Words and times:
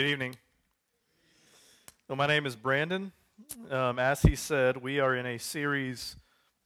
Good 0.00 0.08
evening. 0.08 0.36
Well, 2.08 2.16
my 2.16 2.26
name 2.26 2.46
is 2.46 2.56
Brandon. 2.56 3.12
Um, 3.70 3.98
as 3.98 4.22
he 4.22 4.34
said, 4.34 4.78
we 4.78 4.98
are 4.98 5.14
in 5.14 5.26
a 5.26 5.36
series 5.36 6.16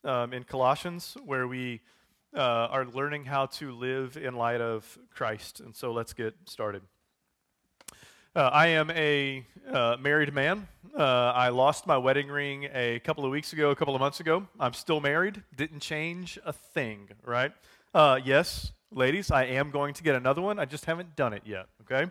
um, 0.04 0.32
in 0.32 0.44
Colossians 0.44 1.16
where 1.26 1.48
we 1.48 1.80
uh, 2.32 2.38
are 2.70 2.86
learning 2.86 3.24
how 3.24 3.46
to 3.46 3.72
live 3.72 4.16
in 4.16 4.36
light 4.36 4.60
of 4.60 4.96
Christ. 5.12 5.58
And 5.58 5.74
so 5.74 5.92
let's 5.92 6.12
get 6.12 6.36
started. 6.46 6.82
Uh, 8.36 8.50
I 8.52 8.68
am 8.68 8.92
a 8.92 9.44
uh, 9.68 9.96
married 9.98 10.32
man. 10.32 10.68
Uh, 10.96 11.02
I 11.02 11.48
lost 11.48 11.88
my 11.88 11.98
wedding 11.98 12.28
ring 12.28 12.68
a 12.72 13.00
couple 13.00 13.24
of 13.24 13.32
weeks 13.32 13.52
ago, 13.52 13.72
a 13.72 13.74
couple 13.74 13.96
of 13.96 14.00
months 14.00 14.20
ago. 14.20 14.46
I'm 14.60 14.74
still 14.74 15.00
married. 15.00 15.42
Didn't 15.56 15.80
change 15.80 16.38
a 16.46 16.52
thing, 16.52 17.08
right? 17.24 17.50
Uh, 17.92 18.20
yes, 18.24 18.70
ladies, 18.92 19.32
I 19.32 19.46
am 19.46 19.72
going 19.72 19.92
to 19.94 20.04
get 20.04 20.14
another 20.14 20.40
one. 20.40 20.60
I 20.60 20.66
just 20.66 20.84
haven't 20.84 21.16
done 21.16 21.32
it 21.32 21.42
yet, 21.44 21.66
okay? 21.80 22.08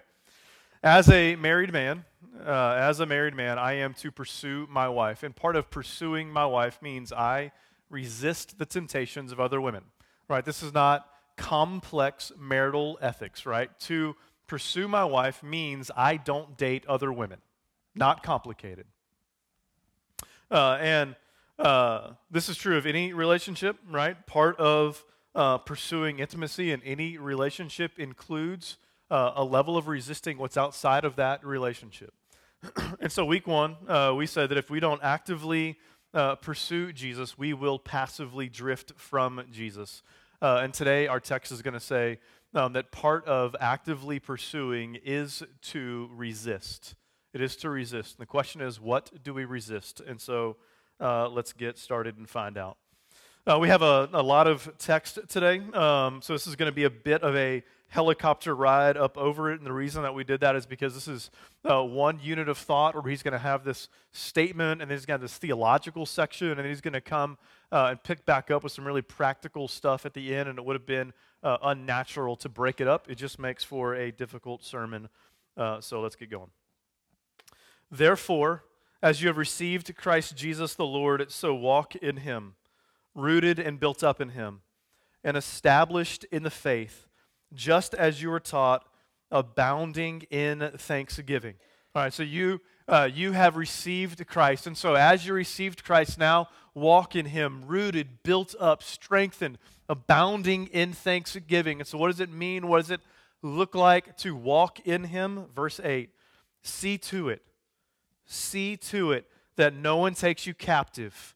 As 0.84 1.10
a 1.10 1.38
married 1.38 1.72
man, 1.72 2.04
uh, 2.46 2.74
as 2.78 3.00
a 3.00 3.06
married 3.06 3.34
man, 3.34 3.58
I 3.58 3.76
am 3.76 3.94
to 3.96 4.12
pursue 4.12 4.68
my 4.70 4.90
wife. 4.90 5.24
And 5.24 5.34
part 5.34 5.56
of 5.56 5.72
pursuing 5.72 6.30
my 6.30 6.46
wife 6.46 6.82
means 6.82 7.14
I 7.14 7.54
resist 7.90 8.60
the 8.60 8.66
temptations 8.66 9.32
of 9.32 9.40
other 9.40 9.62
women, 9.62 9.86
right? 10.28 10.44
This 10.44 10.62
is 10.62 10.74
not 10.74 11.08
complex 11.38 12.34
marital 12.38 13.00
ethics, 13.02 13.46
right? 13.46 13.70
To 13.82 14.18
pursue 14.46 14.90
my 14.90 15.06
wife 15.06 15.42
means 15.42 15.90
I 15.96 16.18
don't 16.18 16.58
date 16.58 16.86
other 16.86 17.14
women. 17.14 17.40
Not 17.96 18.22
complicated. 18.22 18.86
Uh, 20.52 20.78
and 20.82 21.16
uh, 21.60 22.10
this 22.30 22.50
is 22.50 22.58
true 22.58 22.76
of 22.76 22.86
any 22.86 23.14
relationship, 23.14 23.78
right? 23.90 24.28
Part 24.28 24.58
of 24.58 25.06
uh, 25.34 25.60
pursuing 25.60 26.20
intimacy 26.20 26.74
in 26.74 26.84
any 26.84 27.18
relationship 27.18 27.98
includes 27.98 28.76
uh, 29.14 29.34
a 29.36 29.44
level 29.44 29.78
of 29.78 29.88
resisting 29.88 30.38
what's 30.38 30.58
outside 30.58 31.06
of 31.06 31.16
that 31.18 31.46
relationship. 31.46 32.14
and 33.00 33.12
so, 33.12 33.26
week 33.26 33.48
one, 33.48 33.76
uh, 33.88 34.14
we 34.16 34.26
said 34.26 34.50
that 34.50 34.58
if 34.58 34.70
we 34.70 34.80
don't 34.80 35.04
actively 35.04 35.78
uh, 36.14 36.36
pursue 36.36 36.92
Jesus, 36.92 37.38
we 37.38 37.54
will 37.54 37.80
passively 37.80 38.50
drift 38.50 38.94
from 38.98 39.44
Jesus. 39.52 40.02
and 40.42 40.74
today, 40.74 41.08
our 41.08 41.20
text 41.20 41.52
is 41.52 41.62
going 41.62 41.74
to 41.74 41.80
say, 41.80 42.20
um, 42.56 42.74
that 42.74 42.92
part 42.92 43.26
of 43.26 43.56
actively 43.60 44.20
pursuing 44.20 44.98
is 45.04 45.44
to 45.62 46.10
resist. 46.14 46.96
It 47.34 47.42
is 47.42 47.56
to 47.58 47.70
resist. 47.70 48.18
And 48.18 48.22
the 48.22 48.30
question 48.30 48.62
is, 48.62 48.80
what 48.80 49.24
do 49.24 49.34
we 49.34 49.46
resist? 49.46 50.02
And 50.02 50.22
so 50.22 50.58
uh, 51.00 51.30
let's 51.30 51.54
get 51.54 51.78
started 51.78 52.18
and 52.18 52.30
find 52.30 52.58
out. 52.58 52.78
Uh, 53.46 53.58
we 53.60 53.68
have 53.68 53.82
a, 53.82 54.10
a, 54.14 54.24
lot 54.24 54.48
of 54.48 54.72
text 54.78 55.20
today, 55.28 55.62
um, 55.74 56.22
so 56.22 56.32
this 56.32 56.48
is 56.48 56.56
going 56.56 56.72
to 56.72 56.76
be 56.76 56.86
a 56.86 56.90
bit 56.90 57.24
of 57.24 57.36
a 57.36 57.62
helicopter 57.94 58.56
ride 58.56 58.98
up 58.98 59.20
over 59.20 59.52
it. 59.52 59.60
And 59.60 59.68
the 59.68 59.72
reason 59.72 60.02
that 60.02 60.16
we 60.16 60.24
did 60.24 60.40
that 60.42 60.56
is 60.56 60.66
because 60.66 60.96
this 60.96 61.08
is 61.08 61.30
uh, 61.64 61.84
one 61.84 62.20
unit 62.20 62.50
of 62.50 62.58
thought 62.58 62.96
where 62.96 63.08
he's 63.08 63.22
going 63.22 63.34
to 63.34 63.38
have 63.38 63.64
this 63.64 63.88
statement, 64.12 64.82
and 64.82 64.90
then 64.90 64.98
he's 64.98 65.06
got 65.06 65.22
this 65.22 65.38
theological 65.38 66.08
section, 66.08 66.50
and 66.50 66.58
then 66.58 66.66
he's 66.66 66.82
going 66.82 66.96
to 66.96 67.02
come 67.02 67.38
uh, 67.72 67.90
and 67.92 68.02
pick 68.02 68.26
back 68.26 68.50
up 68.50 68.64
with 68.64 68.72
some 68.72 68.84
really 68.84 69.04
practical 69.04 69.68
stuff 69.68 70.08
at 70.08 70.16
the 70.16 70.34
end. 70.34 70.50
And 70.50 70.58
it 70.58 70.66
would 70.66 70.76
have 70.76 70.88
been 70.88 71.14
uh, 71.44 71.58
unnatural 71.62 72.36
to 72.38 72.50
break 72.50 72.82
it 72.82 72.88
up. 72.88 73.10
It 73.10 73.16
just 73.16 73.38
makes 73.38 73.64
for 73.64 73.94
a 73.94 74.12
difficult 74.12 74.64
sermon. 74.64 75.08
Uh, 75.56 75.80
so 75.80 76.02
let's 76.02 76.16
get 76.16 76.32
going. 76.32 76.50
Therefore, 77.92 78.64
as 79.04 79.22
you 79.22 79.28
have 79.28 79.38
received 79.38 79.96
Christ 79.96 80.36
Jesus 80.36 80.74
the 80.74 80.86
Lord, 80.86 81.32
so 81.32 81.54
walk 81.54 81.96
in 81.96 82.18
him, 82.18 82.56
rooted 83.14 83.60
and 83.60 83.80
built 83.80 84.04
up 84.04 84.20
in 84.20 84.30
him, 84.30 84.62
and 85.24 85.38
established 85.38 86.26
in 86.32 86.42
the 86.42 86.50
faith, 86.50 87.08
just 87.54 87.94
as 87.94 88.22
you 88.22 88.30
were 88.30 88.40
taught, 88.40 88.86
abounding 89.32 90.22
in 90.30 90.72
thanksgiving. 90.78 91.56
All 91.96 92.04
right, 92.04 92.14
so 92.14 92.24
you 92.24 92.62
uh, 92.88 93.10
you 93.12 93.32
have 93.32 93.56
received 93.56 94.26
Christ, 94.28 94.68
and 94.68 94.78
so 94.78 94.96
as 94.96 95.26
you 95.26 95.34
received 95.34 95.86
Christ, 95.86 96.20
now 96.20 96.50
walk 96.74 97.16
in 97.16 97.28
Him, 97.28 97.64
rooted, 97.66 98.24
built 98.24 98.56
up, 98.60 98.84
strengthened, 98.84 99.58
abounding 99.88 100.68
in 100.68 100.92
thanksgiving. 100.92 101.80
And 101.80 101.88
so, 101.88 101.98
what 101.98 102.08
does 102.08 102.20
it 102.20 102.32
mean? 102.32 102.68
What 102.68 102.80
does 102.80 102.92
it 102.92 103.02
look 103.42 103.74
like 103.74 104.18
to 104.18 104.36
walk 104.36 104.86
in 104.86 105.06
Him? 105.06 105.46
Verse 105.56 105.80
8 105.82 106.10
See 106.62 106.98
to 106.98 107.30
it, 107.30 107.42
see 108.26 108.76
to 108.78 109.12
it 109.12 109.28
that 109.56 109.74
no 109.74 109.98
one 109.98 110.14
takes 110.14 110.46
you 110.46 110.54
captive 110.54 111.36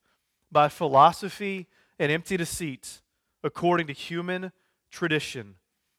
by 0.51 0.69
philosophy 0.69 1.67
and 1.99 2.11
empty 2.11 2.37
deceit, 2.37 3.01
according 3.43 3.87
to 3.87 3.93
human 3.93 4.51
tradition, 4.89 5.55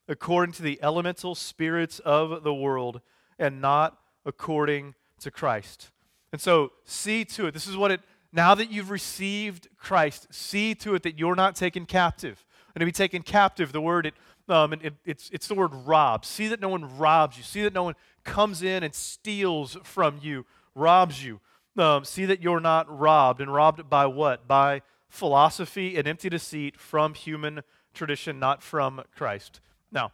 according 0.08 0.52
to 0.54 0.62
the 0.62 0.78
elemental 0.82 1.34
spirits 1.34 1.98
of 2.00 2.42
the 2.42 2.54
world, 2.54 3.00
and 3.38 3.60
not 3.60 3.98
according 4.24 4.94
to 5.20 5.30
Christ. 5.30 5.90
And 6.32 6.40
so, 6.40 6.72
see 6.84 7.24
to 7.26 7.46
it. 7.46 7.54
This 7.54 7.66
is 7.66 7.76
what 7.76 7.90
it 7.90 8.00
now 8.32 8.54
that 8.54 8.70
you've 8.70 8.90
received 8.90 9.68
Christ, 9.78 10.28
see 10.30 10.74
to 10.76 10.94
it 10.94 11.02
that 11.04 11.18
you're 11.18 11.34
not 11.34 11.56
taken 11.56 11.86
captive. 11.86 12.44
And 12.74 12.80
to 12.80 12.86
be 12.86 12.92
taken 12.92 13.22
captive, 13.22 13.72
the 13.72 13.80
word, 13.80 14.06
it, 14.06 14.14
um, 14.48 14.72
it, 14.74 14.94
it's, 15.04 15.30
it's 15.30 15.48
the 15.48 15.54
word 15.54 15.72
rob. 15.72 16.24
See 16.24 16.48
that 16.48 16.60
no 16.60 16.68
one 16.68 16.98
robs 16.98 17.38
you. 17.38 17.42
See 17.42 17.62
that 17.62 17.72
no 17.72 17.84
one 17.84 17.94
comes 18.24 18.62
in 18.62 18.82
and 18.82 18.94
steals 18.94 19.76
from 19.82 20.18
you, 20.22 20.44
robs 20.74 21.24
you. 21.24 21.40
Um, 21.76 22.04
see 22.04 22.26
that 22.26 22.42
you're 22.42 22.60
not 22.60 22.86
robbed. 22.96 23.40
And 23.40 23.52
robbed 23.52 23.88
by 23.88 24.06
what? 24.06 24.46
By 24.46 24.82
philosophy 25.08 25.96
and 25.96 26.06
empty 26.06 26.28
deceit 26.28 26.78
from 26.78 27.14
human 27.14 27.62
tradition, 27.94 28.38
not 28.38 28.62
from 28.62 29.02
Christ. 29.14 29.60
Now, 29.90 30.12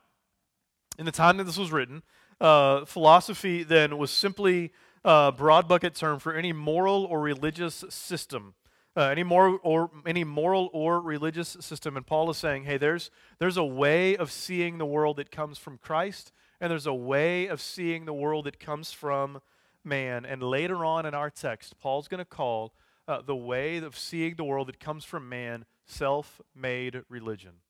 in 0.99 1.05
the 1.07 1.13
time 1.13 1.37
that 1.39 1.45
this 1.45 1.59
was 1.59 1.73
written, 1.73 2.03
uh, 2.41 2.85
philosophy 2.85 3.63
then 3.63 3.99
was 3.99 4.11
simply 4.11 4.73
a 5.05 5.33
broad 5.33 5.69
bucket 5.69 5.95
term 5.95 6.19
for 6.19 6.35
any 6.35 6.53
moral 6.53 7.05
or 7.05 7.21
religious 7.21 7.85
system. 7.89 8.55
Uh, 8.97 9.09
any 9.09 9.25
moral 9.25 9.59
or 9.65 9.91
any 10.07 10.23
moral 10.23 10.71
or 10.73 11.01
religious 11.01 11.57
system, 11.61 11.97
and 11.97 12.07
Paul 12.07 12.31
is 12.31 12.37
saying, 12.37 12.63
hey, 12.63 12.77
there's 12.77 13.11
there's 13.41 13.57
a 13.57 13.65
way 13.65 14.17
of 14.17 14.31
seeing 14.31 14.79
the 14.79 14.87
world 14.87 15.17
that 15.17 15.33
comes 15.33 15.59
from 15.59 15.79
Christ, 15.79 16.31
and 16.61 16.71
there's 16.71 16.87
a 16.87 16.95
way 16.95 17.49
of 17.49 17.61
seeing 17.61 18.05
the 18.05 18.13
world 18.13 18.45
that 18.45 18.61
comes 18.61 18.93
from 18.93 19.41
man. 19.83 20.25
And 20.25 20.41
later 20.45 20.85
on 20.85 21.07
in 21.07 21.13
our 21.15 21.29
text, 21.29 21.77
Paul's 21.81 22.07
going 22.07 22.21
to 22.21 22.25
call 22.25 22.73
uh, 23.09 23.21
the 23.21 23.35
way 23.35 23.79
of 23.79 23.99
seeing 23.99 24.37
the 24.37 24.45
world 24.45 24.69
that 24.69 24.79
comes 24.79 25.05
from 25.05 25.29
man 25.29 25.65
self-made 25.87 27.03
religion. 27.09 27.64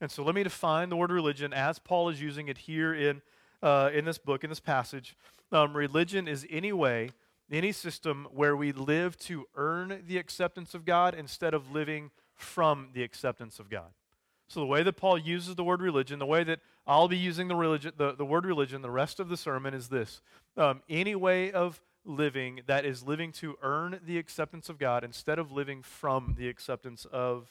And 0.00 0.10
so, 0.10 0.22
let 0.22 0.34
me 0.34 0.42
define 0.42 0.90
the 0.90 0.96
word 0.96 1.10
religion 1.10 1.52
as 1.52 1.78
Paul 1.78 2.08
is 2.08 2.20
using 2.20 2.48
it 2.48 2.58
here 2.58 2.94
in 2.94 3.20
uh, 3.62 3.90
in 3.92 4.04
this 4.04 4.18
book 4.18 4.44
in 4.44 4.50
this 4.50 4.60
passage. 4.60 5.16
Um, 5.50 5.76
religion 5.76 6.28
is 6.28 6.46
any 6.50 6.72
way, 6.72 7.10
any 7.50 7.72
system 7.72 8.28
where 8.32 8.56
we 8.56 8.72
live 8.72 9.16
to 9.20 9.46
earn 9.56 10.02
the 10.06 10.18
acceptance 10.18 10.74
of 10.74 10.84
God 10.84 11.14
instead 11.14 11.54
of 11.54 11.72
living 11.72 12.10
from 12.34 12.90
the 12.92 13.02
acceptance 13.02 13.58
of 13.58 13.70
God. 13.70 13.90
So 14.48 14.60
the 14.60 14.66
way 14.66 14.82
that 14.82 14.96
Paul 14.96 15.18
uses 15.18 15.54
the 15.56 15.64
word 15.64 15.82
religion, 15.82 16.18
the 16.18 16.26
way 16.26 16.44
that 16.44 16.60
I'll 16.86 17.08
be 17.08 17.18
using 17.18 17.48
the 17.48 17.56
religion, 17.56 17.92
the, 17.96 18.14
the 18.14 18.24
word 18.24 18.46
religion, 18.46 18.80
the 18.80 18.90
rest 18.90 19.20
of 19.20 19.28
the 19.28 19.36
sermon 19.36 19.74
is 19.74 19.88
this: 19.88 20.20
um, 20.56 20.82
any 20.88 21.14
way 21.14 21.50
of 21.50 21.80
living 22.04 22.60
that 22.66 22.84
is 22.84 23.02
living 23.02 23.32
to 23.32 23.58
earn 23.62 24.00
the 24.06 24.18
acceptance 24.18 24.68
of 24.68 24.78
God 24.78 25.04
instead 25.04 25.38
of 25.38 25.52
living 25.52 25.82
from 25.82 26.34
the 26.38 26.48
acceptance 26.48 27.06
of 27.12 27.50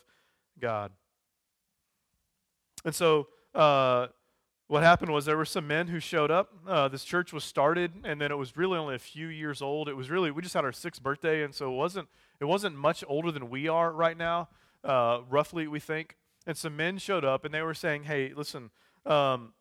God. 0.59 0.91
And 2.87 2.95
so, 2.95 3.27
uh, 3.53 4.07
what 4.67 4.81
happened 4.81 5.11
was 5.11 5.25
there 5.25 5.35
were 5.35 5.43
some 5.43 5.67
men 5.67 5.87
who 5.87 5.99
showed 5.99 6.31
up. 6.31 6.53
Uh, 6.65 6.87
this 6.87 7.03
church 7.03 7.33
was 7.33 7.43
started, 7.43 7.91
and 8.05 8.21
then 8.21 8.31
it 8.31 8.37
was 8.37 8.55
really 8.55 8.77
only 8.77 8.95
a 8.95 8.99
few 8.99 9.27
years 9.27 9.61
old. 9.61 9.89
It 9.89 9.97
was 9.97 10.09
really 10.09 10.31
we 10.31 10.41
just 10.41 10.53
had 10.53 10.63
our 10.63 10.71
sixth 10.71 11.03
birthday, 11.03 11.43
and 11.43 11.53
so 11.53 11.69
it 11.69 11.75
wasn't 11.75 12.07
it 12.39 12.45
wasn't 12.45 12.77
much 12.77 13.03
older 13.05 13.29
than 13.29 13.49
we 13.49 13.67
are 13.67 13.91
right 13.91 14.17
now, 14.17 14.47
uh, 14.85 15.19
roughly 15.29 15.67
we 15.67 15.81
think. 15.81 16.15
And 16.45 16.55
some 16.55 16.77
men 16.77 16.97
showed 16.97 17.25
up, 17.25 17.43
and 17.43 17.53
they 17.53 17.61
were 17.61 17.73
saying, 17.73 18.03
"Hey, 18.03 18.31
listen, 18.33 18.69
um, 19.05 19.51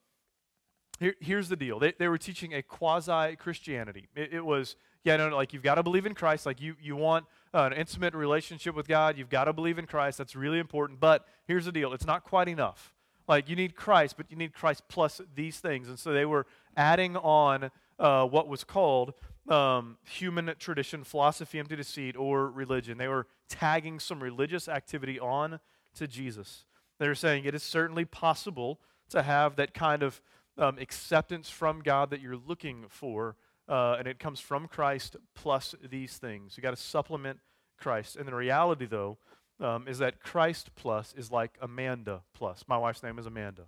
here, 1.00 1.16
here's 1.18 1.48
the 1.48 1.56
deal. 1.56 1.80
They, 1.80 1.94
they 1.98 2.06
were 2.06 2.18
teaching 2.18 2.54
a 2.54 2.62
quasi 2.62 3.34
Christianity. 3.34 4.06
It, 4.14 4.34
it, 4.34 4.44
was 4.44 4.76
yeah, 5.02 5.16
no, 5.16 5.30
like 5.30 5.52
you've 5.52 5.64
got 5.64 5.74
to 5.74 5.82
believe 5.82 6.06
in 6.06 6.14
Christ. 6.14 6.46
Like 6.46 6.60
you 6.60 6.76
you 6.80 6.94
want 6.94 7.26
uh, 7.52 7.62
an 7.62 7.72
intimate 7.72 8.14
relationship 8.14 8.76
with 8.76 8.86
God. 8.86 9.18
You've 9.18 9.30
got 9.30 9.46
to 9.46 9.52
believe 9.52 9.80
in 9.80 9.86
Christ. 9.86 10.16
That's 10.16 10.36
really 10.36 10.60
important. 10.60 11.00
But 11.00 11.26
here's 11.48 11.64
the 11.64 11.72
deal. 11.72 11.92
It's 11.92 12.06
not 12.06 12.22
quite 12.22 12.46
enough." 12.46 12.92
Like, 13.28 13.48
you 13.48 13.56
need 13.56 13.74
Christ, 13.74 14.16
but 14.16 14.30
you 14.30 14.36
need 14.36 14.52
Christ 14.52 14.84
plus 14.88 15.20
these 15.34 15.58
things. 15.58 15.88
And 15.88 15.98
so 15.98 16.12
they 16.12 16.24
were 16.24 16.46
adding 16.76 17.16
on 17.16 17.70
uh, 17.98 18.26
what 18.26 18.48
was 18.48 18.64
called 18.64 19.14
um, 19.48 19.96
human 20.04 20.54
tradition, 20.58 21.04
philosophy, 21.04 21.58
empty 21.58 21.76
deceit, 21.76 22.16
or 22.16 22.50
religion. 22.50 22.98
They 22.98 23.08
were 23.08 23.26
tagging 23.48 24.00
some 24.00 24.22
religious 24.22 24.68
activity 24.68 25.18
on 25.20 25.60
to 25.94 26.06
Jesus. 26.06 26.64
They 26.98 27.08
were 27.08 27.14
saying 27.14 27.44
it 27.44 27.54
is 27.54 27.62
certainly 27.62 28.04
possible 28.04 28.80
to 29.10 29.22
have 29.22 29.56
that 29.56 29.74
kind 29.74 30.02
of 30.02 30.20
um, 30.58 30.78
acceptance 30.78 31.50
from 31.50 31.80
God 31.80 32.10
that 32.10 32.20
you're 32.20 32.36
looking 32.36 32.86
for, 32.88 33.36
uh, 33.68 33.96
and 33.98 34.08
it 34.08 34.18
comes 34.18 34.40
from 34.40 34.66
Christ 34.68 35.16
plus 35.34 35.74
these 35.90 36.16
things. 36.16 36.56
You 36.56 36.62
got 36.62 36.70
to 36.70 36.82
supplement 36.82 37.38
Christ. 37.78 38.16
And 38.16 38.26
the 38.26 38.34
reality, 38.34 38.86
though, 38.86 39.18
um, 39.60 39.88
is 39.88 39.98
that 39.98 40.20
Christ 40.20 40.70
plus 40.76 41.14
is 41.16 41.30
like 41.30 41.56
Amanda 41.60 42.22
plus. 42.34 42.64
My 42.66 42.76
wife's 42.76 43.02
name 43.02 43.18
is 43.18 43.26
Amanda. 43.26 43.62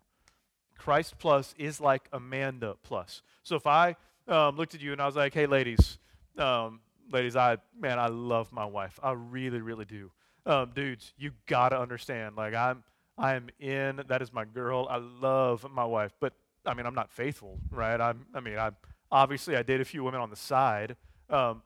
Christ 0.77 1.15
plus 1.19 1.55
is 1.59 1.81
like 1.81 2.09
Amanda 2.13 2.77
plus. 2.83 3.23
So 3.43 3.57
if 3.57 3.67
I 3.67 3.97
um, 4.27 4.57
looked 4.57 4.75
at 4.75 4.81
you 4.81 4.93
and 4.93 5.01
I 5.01 5.07
was 5.07 5.17
like, 5.17 5.35
hey, 5.35 5.47
ladies, 5.47 5.99
um, 6.37 6.81
ladies, 7.11 7.37
I, 7.37 7.57
man, 7.79 7.99
I 7.99 8.07
love 8.07 8.53
my 8.53 8.65
wife. 8.65 8.99
I 9.03 9.13
really, 9.13 9.61
really 9.61 9.85
do. 9.85 10.11
Um, 10.47 10.71
dudes, 10.75 11.13
you 11.19 11.33
got 11.47 11.71
to 11.71 11.81
understand, 11.81 12.37
like, 12.37 12.55
I'm, 12.55 12.85
I 13.19 13.35
am 13.35 13.49
in, 13.59 14.03
that 14.09 14.23
is 14.23 14.33
my 14.33 14.45
girl. 14.45 14.87
I 14.89 14.97
love 14.97 15.67
my 15.71 15.85
wife. 15.85 16.15
But, 16.21 16.35
I 16.65 16.75
mean, 16.75 16.87
I'm 16.87 16.95
not 16.95 17.11
faithful, 17.11 17.59
right? 17.71 18.01
I'm, 18.01 18.27
I 18.35 18.41
mean, 18.41 18.59
I'm, 18.59 18.77
obviously 19.11 19.57
I 19.57 19.63
date 19.63 19.81
a 19.81 19.85
few 19.85 20.05
women 20.05 20.21
on 20.21 20.31
the 20.31 20.37
side. 20.37 20.97
Um, 21.29 21.63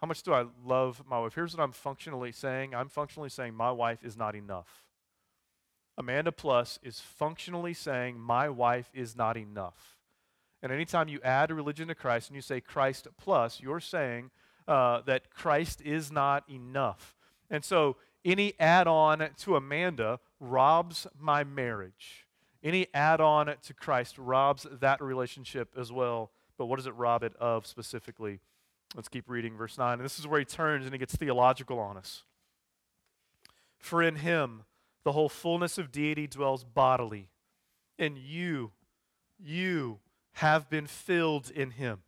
how 0.00 0.06
much 0.06 0.22
do 0.22 0.32
I 0.32 0.44
love 0.64 1.02
my 1.08 1.18
wife? 1.18 1.34
Here's 1.34 1.56
what 1.56 1.62
I'm 1.62 1.72
functionally 1.72 2.32
saying 2.32 2.74
I'm 2.74 2.88
functionally 2.88 3.30
saying 3.30 3.54
my 3.54 3.70
wife 3.70 4.04
is 4.04 4.16
not 4.16 4.34
enough. 4.34 4.84
Amanda 5.98 6.32
Plus 6.32 6.78
is 6.82 7.00
functionally 7.00 7.72
saying 7.72 8.18
my 8.18 8.48
wife 8.48 8.90
is 8.92 9.16
not 9.16 9.36
enough. 9.36 9.96
And 10.62 10.72
anytime 10.72 11.08
you 11.08 11.20
add 11.22 11.50
a 11.50 11.54
religion 11.54 11.88
to 11.88 11.94
Christ 11.94 12.28
and 12.28 12.36
you 12.36 12.42
say 12.42 12.60
Christ 12.60 13.06
plus, 13.16 13.60
you're 13.60 13.80
saying 13.80 14.30
uh, 14.66 15.02
that 15.02 15.30
Christ 15.30 15.80
is 15.80 16.10
not 16.10 16.44
enough. 16.50 17.14
And 17.50 17.64
so 17.64 17.96
any 18.24 18.54
add 18.58 18.86
on 18.86 19.28
to 19.38 19.56
Amanda 19.56 20.18
robs 20.40 21.06
my 21.18 21.44
marriage. 21.44 22.26
Any 22.62 22.88
add 22.92 23.20
on 23.20 23.54
to 23.62 23.74
Christ 23.74 24.18
robs 24.18 24.66
that 24.80 25.00
relationship 25.00 25.72
as 25.78 25.92
well. 25.92 26.32
But 26.58 26.66
what 26.66 26.76
does 26.76 26.86
it 26.86 26.94
rob 26.94 27.22
it 27.22 27.36
of 27.36 27.66
specifically? 27.66 28.40
Let's 28.94 29.08
keep 29.08 29.28
reading 29.28 29.56
verse 29.56 29.76
9. 29.76 29.94
And 29.94 30.04
this 30.04 30.18
is 30.18 30.26
where 30.26 30.38
he 30.38 30.44
turns 30.44 30.84
and 30.84 30.94
he 30.94 30.98
gets 30.98 31.16
theological 31.16 31.78
on 31.78 31.96
us. 31.96 32.22
For 33.78 34.02
in 34.02 34.16
him 34.16 34.62
the 35.04 35.12
whole 35.12 35.28
fullness 35.28 35.78
of 35.78 35.92
deity 35.92 36.26
dwells 36.26 36.64
bodily, 36.64 37.28
and 37.98 38.18
you, 38.18 38.72
you 39.38 40.00
have 40.32 40.68
been 40.68 40.86
filled 40.86 41.50
in 41.50 41.70
him, 41.70 42.02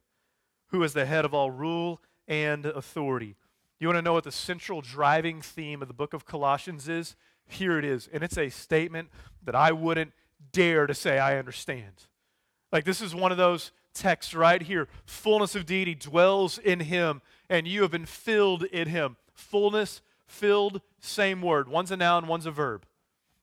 who 0.68 0.82
is 0.82 0.94
the 0.94 1.06
head 1.06 1.24
of 1.24 1.32
all 1.32 1.50
rule 1.50 2.00
and 2.26 2.66
authority. 2.66 3.36
You 3.78 3.86
want 3.86 3.98
to 3.98 4.02
know 4.02 4.14
what 4.14 4.24
the 4.24 4.32
central 4.32 4.80
driving 4.80 5.40
theme 5.40 5.80
of 5.80 5.88
the 5.88 5.94
book 5.94 6.12
of 6.12 6.26
Colossians 6.26 6.88
is? 6.88 7.14
Here 7.46 7.78
it 7.78 7.84
is. 7.84 8.08
And 8.12 8.24
it's 8.24 8.36
a 8.36 8.50
statement 8.50 9.10
that 9.44 9.54
I 9.54 9.70
wouldn't 9.72 10.12
dare 10.52 10.86
to 10.86 10.94
say 10.94 11.18
I 11.18 11.38
understand. 11.38 12.06
Like, 12.72 12.84
this 12.84 13.00
is 13.00 13.14
one 13.14 13.30
of 13.30 13.38
those 13.38 13.70
texts 13.94 14.34
right 14.34 14.62
here. 14.62 14.88
Fullness 15.04 15.54
of 15.54 15.66
deity 15.66 15.94
dwells 15.94 16.58
in 16.58 16.80
him, 16.80 17.22
and 17.48 17.66
you 17.66 17.82
have 17.82 17.90
been 17.90 18.06
filled 18.06 18.64
in 18.64 18.88
him. 18.88 19.16
Fullness, 19.34 20.00
filled, 20.26 20.80
same 21.00 21.42
word. 21.42 21.68
One's 21.68 21.90
a 21.90 21.96
noun, 21.96 22.26
one's 22.26 22.46
a 22.46 22.50
verb. 22.50 22.84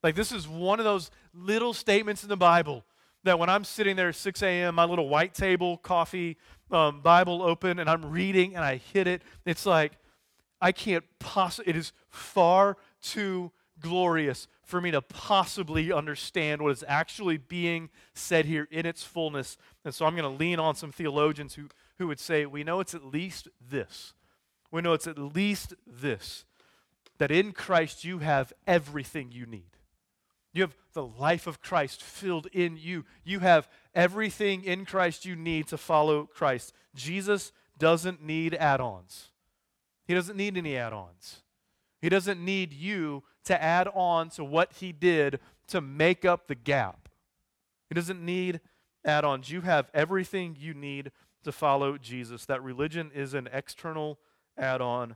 Like, 0.03 0.15
this 0.15 0.31
is 0.31 0.47
one 0.47 0.80
of 0.80 0.86
those 0.86 1.09
little 1.33 1.74
statements 1.74 2.24
in 2.24 2.30
the 2.30 2.38
Bible 2.38 2.86
that 3.24 3.39
when 3.39 3.50
I'm 3.50 3.63
sitting 3.63 3.95
there 3.95 4.09
at 4.09 4.15
6 4.15 4.44
a.m., 4.44 4.75
my 4.75 4.86
little 4.86 5.09
white 5.09 5.33
table, 5.33 5.77
coffee, 5.77 6.38
um, 6.71 7.01
Bible 7.01 7.42
open, 7.42 7.80
and 7.80 7.89
I'm 7.89 8.06
reading 8.06 8.56
and 8.56 8.63
I 8.63 8.77
hit 8.77 9.07
it, 9.07 9.24
it's 9.45 9.65
like, 9.65 9.94
I 10.62 10.71
can't 10.71 11.03
possibly, 11.19 11.71
it 11.71 11.75
is 11.75 11.92
far 12.09 12.77
too 13.01 13.51
glorious 13.80 14.48
for 14.63 14.81
me 14.81 14.92
to 14.92 15.01
possibly 15.01 15.92
understand 15.92 16.62
what 16.62 16.72
is 16.72 16.83
actually 16.88 17.38
being 17.38 17.89
said 18.13 18.45
here 18.45 18.68
in 18.72 18.86
its 18.86 19.04
fullness. 19.04 19.57
And 19.83 19.94
so 19.94 20.06
I'm 20.06 20.16
going 20.16 20.30
to 20.30 20.39
lean 20.39 20.60
on 20.60 20.75
some 20.75 20.92
theologians 20.92 21.56
who, 21.56 21.69
who 21.98 22.07
would 22.07 22.19
say, 22.19 22.45
we 22.45 22.63
know 22.63 22.80
it's 22.80 22.95
at 22.95 23.06
least 23.06 23.48
this. 23.60 24.13
We 24.72 24.81
know 24.81 24.94
it's 24.94 25.07
at 25.07 25.18
least 25.18 25.74
this 25.86 26.45
that 27.18 27.31
in 27.31 27.54
Christ 27.54 28.04
you 28.04 28.19
have 28.19 28.51
everything 28.68 29.31
you 29.31 29.45
need. 29.45 29.78
You 30.54 30.63
have 30.63 30.75
the 30.94 31.06
life 31.06 31.48
of 31.48 31.62
Christ 31.62 32.01
filled 32.01 32.48
in 32.48 32.78
you. 32.78 33.06
You 33.24 33.39
have 33.39 33.69
everything 33.94 34.63
in 34.63 34.86
Christ 34.86 35.25
you 35.25 35.36
need 35.36 35.68
to 35.68 35.78
follow 35.78 36.25
Christ. 36.25 36.74
Jesus 36.94 37.51
doesn't 37.78 38.24
need 38.24 38.54
add 38.56 38.80
ons, 38.81 39.30
He 40.07 40.13
doesn't 40.13 40.38
need 40.38 40.57
any 40.57 40.78
add 40.78 40.94
ons. 40.94 41.42
He 42.06 42.10
doesn't 42.10 42.40
need 42.40 42.72
you 42.72 43.24
to 43.46 43.60
add 43.60 43.88
on 43.88 44.30
to 44.30 44.44
what 44.44 44.74
He 44.74 44.92
did 44.92 45.40
to 45.69 45.81
make 45.81 46.24
up 46.24 46.46
the 46.46 46.54
gap. 46.54 47.10
He 47.90 47.96
doesn't 47.96 48.24
need 48.24 48.62
add 49.04 49.25
ons. 49.25 49.50
You 49.50 49.62
have 49.62 49.90
everything 49.92 50.56
you 50.60 50.75
need 50.75 51.12
to 51.46 51.52
follow 51.52 51.98
Jesus. 51.98 52.46
That 52.46 52.62
religion 52.62 53.10
is 53.12 53.34
an 53.34 53.50
external 53.52 54.19
add 54.56 54.81
on 54.81 55.16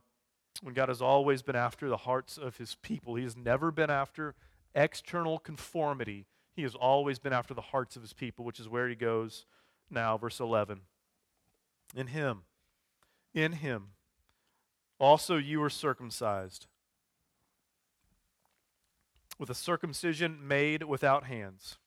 when 0.63 0.73
God 0.73 0.89
has 0.89 0.99
always 0.99 1.43
been 1.43 1.55
after 1.55 1.89
the 1.89 1.97
hearts 1.97 2.39
of 2.39 2.57
His 2.57 2.73
people. 2.81 3.13
He 3.13 3.23
has 3.23 3.37
never 3.37 3.69
been 3.69 3.91
after 3.91 4.33
external 4.73 5.37
conformity. 5.37 6.25
He 6.55 6.63
has 6.63 6.73
always 6.73 7.19
been 7.19 7.33
after 7.33 7.53
the 7.53 7.61
hearts 7.61 7.97
of 7.97 8.01
his 8.01 8.13
people, 8.13 8.45
which 8.45 8.59
is 8.59 8.67
where 8.67 8.89
he 8.89 8.95
goes 8.95 9.45
now, 9.91 10.17
verse 10.17 10.39
11. 10.39 10.79
In 11.95 12.07
him, 12.07 12.45
in 13.31 13.51
him, 13.51 13.89
also 14.99 15.37
you 15.37 15.59
were 15.59 15.69
circumcised 15.69 16.65
with 19.39 19.49
a 19.49 19.55
circumcision 19.55 20.45
made 20.45 20.83
without 20.83 21.23
hands. 21.23 21.77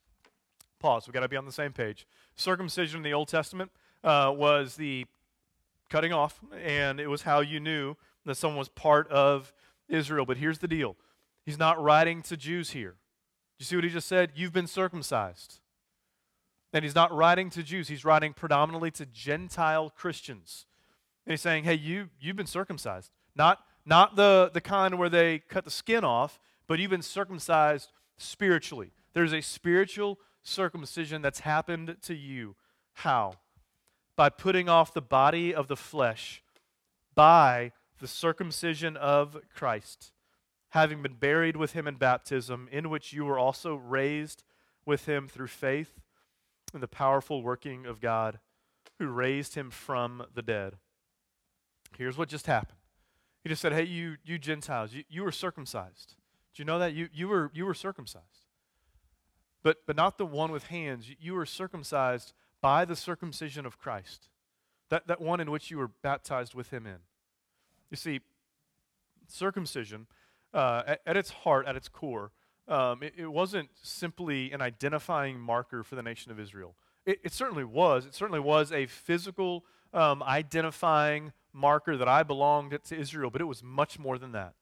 Pause. 0.81 1.07
We've 1.07 1.15
got 1.15 1.21
to 1.21 1.29
be 1.29 1.37
on 1.37 1.45
the 1.45 1.53
same 1.53 1.73
page. 1.73 2.07
Circumcision 2.35 2.99
in 2.99 3.03
the 3.05 3.13
Old 3.13 3.29
Testament 3.29 3.71
uh, 4.03 4.33
was 4.35 4.75
the 4.77 5.07
cutting 5.91 6.13
off, 6.13 6.41
and 6.61 6.99
it 6.99 7.07
was 7.07 7.23
how 7.23 7.41
you 7.41 7.61
knew 7.61 7.95
that 8.25 8.37
someone 8.37 8.59
was 8.59 8.69
part 8.69 9.09
of 9.09 9.53
Israel. 9.89 10.25
But 10.25 10.39
here's 10.39 10.59
the 10.59 10.69
deal 10.69 10.97
He's 11.45 11.59
not 11.59 11.81
writing 11.81 12.23
to 12.23 12.37
Jews 12.37 12.71
here. 12.71 12.97
You 13.59 13.65
see 13.65 13.77
what 13.77 13.85
he 13.85 13.91
just 13.91 14.09
said? 14.09 14.33
You've 14.35 14.53
been 14.53 14.67
circumcised. 14.67 15.61
And 16.73 16.85
he's 16.85 16.95
not 16.95 17.15
writing 17.15 17.51
to 17.51 17.63
Jews, 17.63 17.89
he's 17.89 18.05
writing 18.05 18.33
predominantly 18.33 18.91
to 18.93 19.07
Gentile 19.07 19.91
Christians. 19.91 20.67
And 21.27 21.33
he's 21.33 21.41
saying, 21.41 21.65
hey, 21.65 21.75
you, 21.75 22.09
you've 22.19 22.37
been 22.37 22.47
circumcised. 22.47 23.11
Not, 23.37 23.61
not 23.85 24.17
the, 24.17 24.51
the 24.53 24.61
kind 24.61 24.99
where 24.99 25.11
they 25.11 25.41
cut 25.41 25.65
the 25.65 25.71
skin 25.71 26.03
off, 26.03 26.41
but 26.73 26.79
you've 26.79 26.91
been 26.91 27.03
circumcised 27.03 27.93
spiritually. 28.17 28.93
There's 29.13 29.35
a 29.35 29.43
spiritual 29.43 30.19
circumcision 30.43 31.21
that's 31.21 31.41
happened 31.41 31.99
to 32.01 32.15
you. 32.15 32.57
How? 32.95 33.35
By 34.17 34.31
putting 34.31 34.71
off 34.71 34.95
the 34.95 35.03
body 35.03 35.55
of 35.55 35.69
the 35.69 35.77
flesh 35.77 36.43
by 37.15 37.73
the 38.01 38.09
circumcision 38.09 38.97
of 38.97 39.37
Christ 39.55 40.13
having 40.71 41.03
been 41.03 41.13
buried 41.13 41.59
with 41.59 41.75
him 41.75 41.87
in 41.87 41.97
baptism, 41.97 42.71
in 42.73 42.89
which 42.89 43.13
you 43.13 43.27
were 43.27 43.39
also 43.39 43.75
raised 43.75 44.43
with 44.87 45.05
him 45.05 45.29
through 45.29 45.49
faith 45.49 46.01
in 46.73 46.81
the 46.81 46.89
powerful 46.89 47.43
working 47.43 47.85
of 47.85 48.01
God 48.01 48.39
who 48.99 49.09
raised 49.09 49.57
him 49.57 49.71
from 49.71 50.25
the 50.35 50.41
dead. 50.41 50.77
Here's 51.99 52.17
what 52.17 52.31
just 52.31 52.47
happened. 52.47 52.79
He 53.43 53.51
just 53.51 53.61
said, 53.61 53.75
Hey, 53.75 53.85
you, 53.85 54.17
you 54.25 54.39
Gentiles, 54.39 54.95
you, 54.95 55.05
you 55.11 55.23
were 55.23 55.33
circumcised. 55.33 56.15
Do 56.55 56.63
you 56.63 56.65
know 56.65 56.79
that? 56.79 56.93
You, 56.95 57.09
you, 57.13 57.29
were, 57.29 57.51
you 57.55 57.65
were 57.65 57.75
circumcised. 57.75 58.47
But, 59.63 59.79
but 59.87 59.97
not 59.97 60.19
the 60.19 60.27
one 60.27 60.51
with 60.51 60.65
hands. 60.65 61.07
You, 61.21 61.35
were 61.35 61.47
circumcised 61.47 62.33
by 62.61 62.85
the 62.85 62.97
circumcision 62.97 63.65
of 63.65 63.79
Christ, 63.79 64.29
that, 64.89 65.07
that 65.07 65.21
one 65.21 65.41
in 65.41 65.51
which 65.51 65.71
you 65.71 65.79
were 65.79 65.89
baptized 65.89 66.55
with 66.55 66.71
him 66.71 66.87
in. 66.87 66.99
You 67.91 67.97
see, 67.97 68.21
circumcision 69.29 70.07
uh, 70.53 70.83
at, 70.87 71.01
at, 71.07 71.17
its 71.17 71.31
heart, 71.31 71.67
at 71.67 71.77
its 71.77 71.89
core, 71.89 72.33
um, 72.69 73.03
it, 73.03 73.15
it, 73.17 73.27
wasn't 73.27 73.69
simply 73.83 74.53
an 74.53 74.61
identifying 74.61 75.39
marker 75.39 75.83
for 75.83 75.95
the 75.95 76.03
nation 76.03 76.31
of 76.33 76.39
Israel. 76.39 76.75
It, 77.05 77.21
it 77.25 77.33
certainly 77.33 77.65
was. 77.65 78.07
It 78.07 78.15
certainly 78.15 78.41
was 78.41 78.73
a 78.73 78.87
physical 78.87 79.65
um, 79.93 80.23
identifying 80.23 81.33
marker 81.53 81.97
that 81.97 82.09
I 82.09 82.23
belonged 82.23 82.79
to 82.85 82.97
Israel, 82.97 83.31
but 83.31 83.41
it 83.41 83.45
was 83.45 83.63
much 83.63 83.99
more 83.99 84.19
than 84.19 84.33
that. 84.33 84.55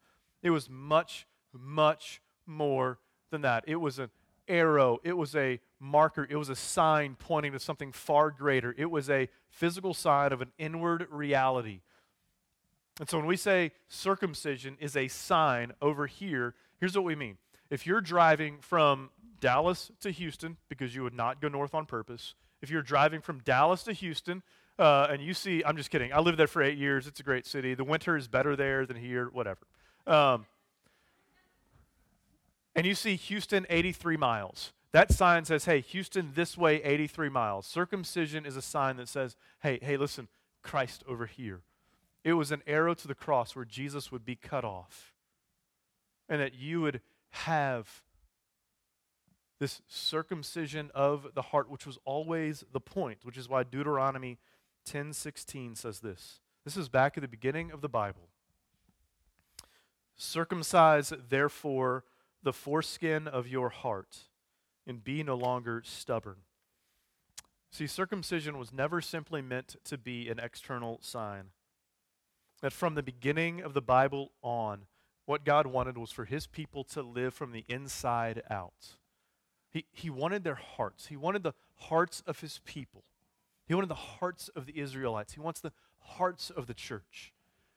It 0.42 0.50
was 0.50 0.68
much, 0.68 1.26
much 1.52 2.20
more 2.46 2.98
than 3.30 3.42
that. 3.42 3.64
It 3.66 3.76
was 3.76 3.98
an 3.98 4.10
arrow, 4.48 4.98
it 5.04 5.16
was 5.16 5.36
a 5.36 5.60
marker, 5.78 6.26
it 6.28 6.36
was 6.36 6.48
a 6.48 6.56
sign 6.56 7.16
pointing 7.18 7.52
to 7.52 7.60
something 7.60 7.92
far 7.92 8.30
greater. 8.30 8.74
It 8.76 8.90
was 8.90 9.08
a 9.08 9.28
physical 9.48 9.94
sign 9.94 10.32
of 10.32 10.40
an 10.40 10.52
inward 10.58 11.06
reality 11.10 11.80
and 13.00 13.08
so 13.08 13.16
when 13.16 13.26
we 13.26 13.36
say 13.36 13.72
circumcision 13.88 14.76
is 14.78 14.94
a 14.94 15.08
sign 15.08 15.72
over 15.80 16.06
here, 16.06 16.54
here's 16.78 16.94
what 16.94 17.04
we 17.04 17.16
mean. 17.16 17.38
If 17.70 17.86
you're 17.86 18.02
driving 18.02 18.58
from 18.60 19.08
Dallas 19.40 19.90
to 20.02 20.10
Houston, 20.10 20.58
because 20.68 20.94
you 20.94 21.02
would 21.02 21.14
not 21.14 21.40
go 21.40 21.48
north 21.48 21.74
on 21.74 21.86
purpose, 21.86 22.34
if 22.60 22.70
you're 22.70 22.82
driving 22.82 23.22
from 23.22 23.38
Dallas 23.40 23.82
to 23.84 23.94
Houston, 23.94 24.42
uh, 24.78 25.06
and 25.08 25.22
you 25.22 25.32
see, 25.32 25.62
I'm 25.64 25.78
just 25.78 25.90
kidding. 25.90 26.12
I 26.12 26.20
lived 26.20 26.38
there 26.38 26.46
for 26.46 26.62
eight 26.62 26.76
years. 26.76 27.06
It's 27.06 27.20
a 27.20 27.22
great 27.22 27.46
city. 27.46 27.72
The 27.72 27.84
winter 27.84 28.18
is 28.18 28.28
better 28.28 28.54
there 28.54 28.84
than 28.84 28.98
here, 28.98 29.30
whatever. 29.32 29.60
Um, 30.06 30.44
and 32.74 32.86
you 32.86 32.94
see 32.94 33.16
Houston 33.16 33.66
83 33.68 34.16
miles. 34.16 34.72
That 34.92 35.12
sign 35.12 35.44
says, 35.44 35.66
hey, 35.66 35.80
Houston 35.80 36.32
this 36.34 36.56
way 36.58 36.82
83 36.82 37.28
miles. 37.28 37.66
Circumcision 37.66 38.44
is 38.44 38.56
a 38.56 38.62
sign 38.62 38.96
that 38.96 39.08
says, 39.08 39.36
hey, 39.62 39.78
hey, 39.80 39.96
listen, 39.96 40.28
Christ 40.62 41.04
over 41.06 41.26
here. 41.26 41.60
It 42.24 42.34
was 42.34 42.52
an 42.52 42.62
arrow 42.66 42.94
to 42.94 43.08
the 43.08 43.14
cross 43.14 43.54
where 43.54 43.64
Jesus 43.64 44.10
would 44.12 44.24
be 44.24 44.36
cut 44.36 44.64
off 44.64 45.12
and 46.28 46.40
that 46.40 46.54
you 46.54 46.80
would 46.80 47.00
have 47.30 48.02
this 49.58 49.82
circumcision 49.88 50.90
of 50.94 51.28
the 51.34 51.42
heart, 51.42 51.70
which 51.70 51.86
was 51.86 51.98
always 52.04 52.64
the 52.72 52.80
point, 52.80 53.18
which 53.22 53.36
is 53.36 53.48
why 53.48 53.62
Deuteronomy 53.62 54.38
10:16 54.84 55.76
says 55.76 56.00
this. 56.00 56.40
This 56.64 56.76
is 56.76 56.88
back 56.88 57.16
at 57.16 57.22
the 57.22 57.28
beginning 57.28 57.70
of 57.70 57.80
the 57.80 57.88
Bible. 57.88 58.28
Circumcise 60.16 61.12
therefore 61.28 62.04
the 62.42 62.52
foreskin 62.52 63.28
of 63.28 63.46
your 63.46 63.68
heart 63.68 64.18
and 64.86 65.04
be 65.04 65.22
no 65.22 65.36
longer 65.36 65.82
stubborn. 65.84 66.36
See, 67.70 67.86
circumcision 67.86 68.58
was 68.58 68.72
never 68.72 69.00
simply 69.00 69.42
meant 69.42 69.76
to 69.84 69.96
be 69.96 70.28
an 70.28 70.40
external 70.40 70.98
sign. 71.02 71.50
That 72.62 72.72
from 72.72 72.94
the 72.94 73.02
beginning 73.02 73.62
of 73.62 73.74
the 73.74 73.80
Bible 73.80 74.32
on, 74.42 74.86
what 75.24 75.44
God 75.44 75.66
wanted 75.66 75.96
was 75.96 76.10
for 76.10 76.24
his 76.24 76.46
people 76.46 76.82
to 76.84 77.02
live 77.02 77.32
from 77.32 77.52
the 77.52 77.64
inside 77.68 78.42
out. 78.50 78.96
He, 79.70 79.84
he 79.92 80.10
wanted 80.10 80.42
their 80.42 80.56
hearts. 80.56 81.06
He 81.06 81.16
wanted 81.16 81.44
the 81.44 81.54
hearts 81.76 82.22
of 82.26 82.40
his 82.40 82.60
people. 82.64 83.04
He 83.66 83.74
wanted 83.74 83.88
the 83.88 83.94
hearts 83.94 84.48
of 84.48 84.66
the 84.66 84.78
Israelites. 84.80 85.34
He 85.34 85.40
wants 85.40 85.60
the 85.60 85.72
hearts 86.00 86.50
of 86.50 86.66
the 86.66 86.74
church. 86.74 87.32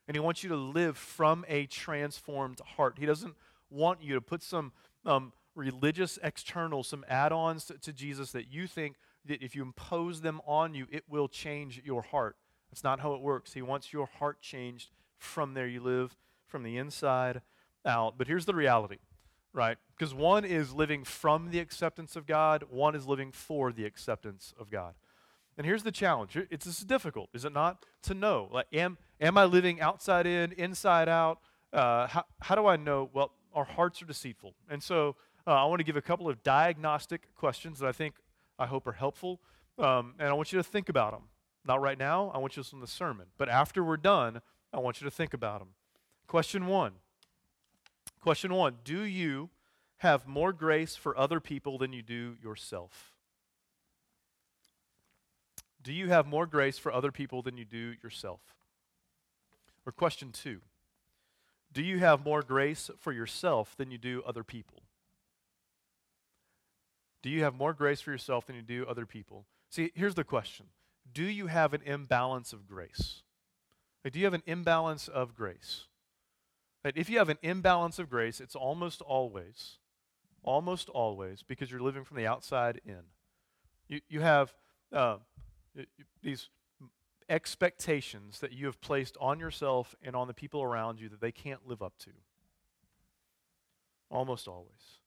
And 0.08 0.15
he 0.15 0.20
wants 0.20 0.43
you 0.43 0.50
to 0.50 0.55
live 0.55 0.98
from 0.98 1.46
a 1.48 1.67
transformed 1.67 2.60
heart. 2.75 2.96
He 2.98 3.05
doesn't 3.05 3.36
want 3.74 4.01
you 4.01 4.13
to 4.13 4.22
put 4.22 4.44
some 4.44 4.72
um, 5.06 5.34
religious 5.56 6.20
external, 6.24 6.84
some 6.84 7.03
add 7.08 7.32
ons 7.32 7.65
to, 7.65 7.77
to 7.80 7.92
Jesus 7.92 8.32
that 8.32 8.51
you 8.51 8.68
think 8.68 8.96
that 9.25 9.42
if 9.42 9.56
you 9.56 9.62
impose 9.62 10.22
them 10.22 10.42
on 10.46 10.74
you, 10.74 10.88
it 10.92 11.03
will 11.10 11.27
change 11.27 11.82
your 11.84 12.01
heart. 12.01 12.36
That's 12.72 12.84
not 12.84 13.00
how 13.00 13.13
it 13.13 13.22
works. 13.22 13.53
He 13.53 13.62
wants 13.62 13.94
your 13.94 14.08
heart 14.20 14.42
changed 14.42 14.89
from 15.18 15.53
there. 15.53 15.68
You 15.68 15.82
live 15.82 16.15
from 16.48 16.63
the 16.63 16.77
inside 16.77 17.42
out. 17.86 18.18
But 18.18 18.27
here's 18.27 18.46
the 18.46 18.56
reality, 18.56 18.98
right? 19.53 19.77
Because 19.98 20.13
one 20.13 20.44
is 20.46 20.74
living 20.74 21.03
from 21.03 21.51
the 21.51 21.60
acceptance 21.60 22.15
of 22.15 22.25
God, 22.25 22.65
one 22.70 22.96
is 22.96 23.06
living 23.06 23.32
for 23.32 23.72
the 23.72 23.86
acceptance 23.86 24.53
of 24.60 24.70
God. 24.70 24.96
And 25.58 25.68
here's 25.68 25.84
the 25.84 25.92
challenge. 25.92 26.36
It's, 26.50 26.65
it's 26.65 26.84
difficult, 26.84 27.30
is 27.34 27.46
it 27.46 27.53
not? 27.53 27.86
To 28.03 28.13
know. 28.13 28.50
Like, 28.51 28.65
am, 28.74 28.98
am 29.22 29.38
I 29.38 29.46
living 29.46 29.80
outside 29.80 30.25
in, 30.25 30.51
inside 30.53 31.08
out? 31.08 31.39
Uh, 31.72 32.08
how, 32.08 32.25
how 32.42 32.56
do 32.56 32.65
I 32.65 32.75
know? 32.75 33.10
Well, 33.13 33.32
our 33.53 33.65
hearts 33.65 34.01
are 34.01 34.05
deceitful. 34.05 34.55
And 34.69 34.81
so 34.81 35.15
uh, 35.45 35.51
I 35.51 35.65
want 35.65 35.79
to 35.79 35.83
give 35.83 35.98
a 35.98 36.01
couple 36.01 36.29
of 36.29 36.43
diagnostic 36.43 37.33
questions 37.36 37.79
that 37.79 37.88
I 37.88 37.91
think, 37.91 38.15
I 38.57 38.65
hope 38.65 38.88
are 38.88 38.93
helpful. 38.93 39.39
Um, 39.77 40.15
and 40.19 40.29
I 40.29 40.33
want 40.33 40.51
you 40.51 40.57
to 40.57 40.63
think 40.63 40.89
about 40.89 41.12
them. 41.12 41.24
Not 41.65 41.81
right 41.81 41.98
now, 41.98 42.31
I 42.33 42.38
want 42.38 42.53
you 42.53 42.55
to 42.55 42.67
listen 42.67 42.79
to 42.79 42.86
the 42.86 42.91
sermon. 42.91 43.27
But 43.38 43.50
after 43.50 43.83
we're 43.83 43.98
done, 43.98 44.41
I 44.74 44.79
want 44.79 45.01
you 45.01 45.05
to 45.05 45.12
think 45.12 45.33
about 45.33 45.60
them. 45.60 45.69
Question 46.27 46.67
one. 46.67 46.93
Question 48.19 48.53
one 48.53 48.77
Do 48.83 49.01
you 49.01 49.50
have 49.98 50.27
more 50.27 50.51
grace 50.51 50.95
for 50.95 51.17
other 51.17 51.39
people 51.39 51.77
than 51.77 51.93
you 51.93 52.01
do 52.01 52.36
yourself? 52.41 53.13
Do 55.81 55.91
you 55.91 56.10
have 56.10 56.25
more 56.25 56.45
grace 56.45 56.77
for 56.77 56.91
other 56.93 57.12
people 57.12 57.41
than 57.41 57.57
you 57.57 57.65
do 57.65 57.95
yourself? 58.01 58.41
Or 59.86 59.91
question 59.91 60.31
two 60.31 60.62
Do 61.74 61.82
you 61.82 62.00
have 62.00 62.24
more 62.24 62.44
grace 62.44 62.92
for 63.00 63.12
yourself 63.12 63.75
than 63.75 63.89
you 63.89 63.98
do 63.98 64.22
other 64.25 64.44
people? 64.44 64.84
Do 67.24 67.30
you 67.30 67.44
have 67.44 67.56
more 67.56 67.74
grace 67.74 68.01
for 68.01 68.12
yourself 68.12 68.46
than 68.46 68.56
you 68.56 68.62
do 68.62 68.86
other 68.88 69.06
people? 69.06 69.46
See, 69.70 69.92
here's 69.96 70.15
the 70.15 70.24
question 70.24 70.68
Do 71.12 71.24
you 71.24 71.48
have 71.48 71.74
an 71.74 71.82
imbalance 71.84 72.53
of 72.53 72.68
grace? 72.68 73.24
Like, 74.03 74.13
do 74.13 74.20
you 74.20 74.25
have 74.25 74.34
an 74.34 74.44
imbalance 74.46 75.08
of 75.08 75.34
grace? 75.36 75.86
If 76.84 77.10
you 77.10 77.18
have 77.18 77.30
an 77.30 77.38
imbalance 77.42 77.98
of 77.98 78.10
grace, 78.10 78.42
it's 78.42 78.56
almost 78.56 79.01
always, 79.01 79.77
almost 80.44 80.89
always 80.89 81.42
because 81.42 81.72
you're 81.72 81.80
living 81.80 82.03
from 82.03 82.18
the 82.18 82.27
outside 82.27 82.82
in. 82.86 83.03
You, 83.88 84.01
you 84.10 84.20
have 84.20 84.53
uh, 84.92 85.18
these 86.22 86.50
expectations 87.30 88.39
that 88.39 88.53
you 88.53 88.65
have 88.65 88.82
placed 88.82 89.18
on 89.20 89.39
yourself 89.39 89.96
and 90.03 90.15
on 90.15 90.27
the 90.27 90.34
people 90.34 90.62
around 90.62 91.00
you 91.00 91.10
that 91.10 91.22
they 91.22 91.32
can't 91.32 91.68
live 91.68 91.82
up 91.82 91.98
to. 92.00 92.12
Almost 94.10 94.48
always. 94.48 95.00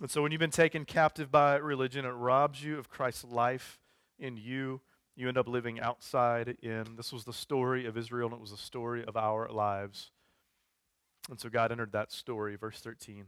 And 0.00 0.10
so 0.10 0.22
when 0.22 0.32
you've 0.32 0.40
been 0.40 0.50
taken 0.50 0.84
captive 0.84 1.30
by 1.30 1.56
religion, 1.56 2.04
it 2.04 2.10
robs 2.10 2.62
you 2.62 2.78
of 2.78 2.90
Christ's 2.90 3.24
life 3.24 3.78
in 4.18 4.36
you. 4.36 4.80
You 5.14 5.28
end 5.28 5.38
up 5.38 5.48
living 5.48 5.80
outside 5.80 6.58
in. 6.62 6.96
This 6.96 7.12
was 7.12 7.24
the 7.24 7.32
story 7.32 7.86
of 7.86 7.96
Israel, 7.96 8.28
and 8.28 8.36
it 8.36 8.40
was 8.40 8.50
the 8.50 8.58
story 8.58 9.04
of 9.04 9.16
our 9.16 9.48
lives. 9.48 10.10
And 11.30 11.40
so 11.40 11.48
God 11.48 11.72
entered 11.72 11.92
that 11.92 12.12
story, 12.12 12.56
verse 12.56 12.80
13. 12.80 13.26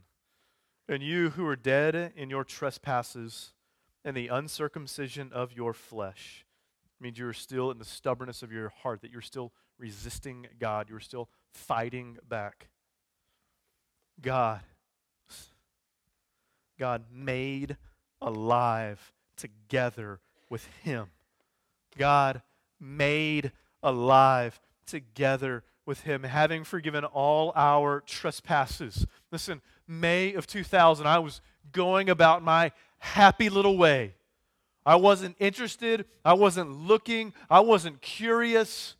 And 0.87 1.01
you 1.01 1.31
who 1.31 1.45
are 1.47 1.55
dead 1.55 2.13
in 2.15 2.29
your 2.29 2.43
trespasses 2.43 3.53
and 4.05 4.15
the 4.15 4.27
uncircumcision 4.27 5.31
of 5.33 5.53
your 5.53 5.73
flesh, 5.73 6.45
means 7.01 7.17
you're 7.17 7.33
still 7.33 7.71
in 7.71 7.79
the 7.79 7.85
stubbornness 7.85 8.43
of 8.43 8.51
your 8.51 8.69
heart, 8.69 9.01
that 9.01 9.11
you're 9.11 9.21
still 9.21 9.51
resisting 9.77 10.47
God, 10.59 10.89
you're 10.89 10.99
still 10.99 11.29
fighting 11.53 12.17
back. 12.27 12.67
God 14.21 14.61
God 16.79 17.03
made 17.11 17.75
alive 18.21 19.11
together 19.35 20.19
with 20.49 20.65
him. 20.81 21.07
God 21.97 22.41
made 22.79 23.51
alive 23.83 24.59
together 24.85 25.63
with 25.85 26.01
him, 26.01 26.23
having 26.23 26.63
forgiven 26.63 27.03
all 27.03 27.51
our 27.55 28.01
trespasses. 28.01 29.05
Listen, 29.31 29.61
May 29.87 30.33
of 30.33 30.47
2000, 30.47 31.05
I 31.05 31.19
was 31.19 31.41
going 31.71 32.09
about 32.09 32.43
my 32.43 32.71
happy 32.99 33.49
little 33.49 33.77
way. 33.77 34.15
I 34.89 34.95
wasn't 34.95 35.35
interested. 35.37 36.05
I 36.25 36.33
wasn't 36.33 36.71
looking. 36.71 37.31
I 37.47 37.59
wasn't 37.59 38.01
curious. 38.01 38.95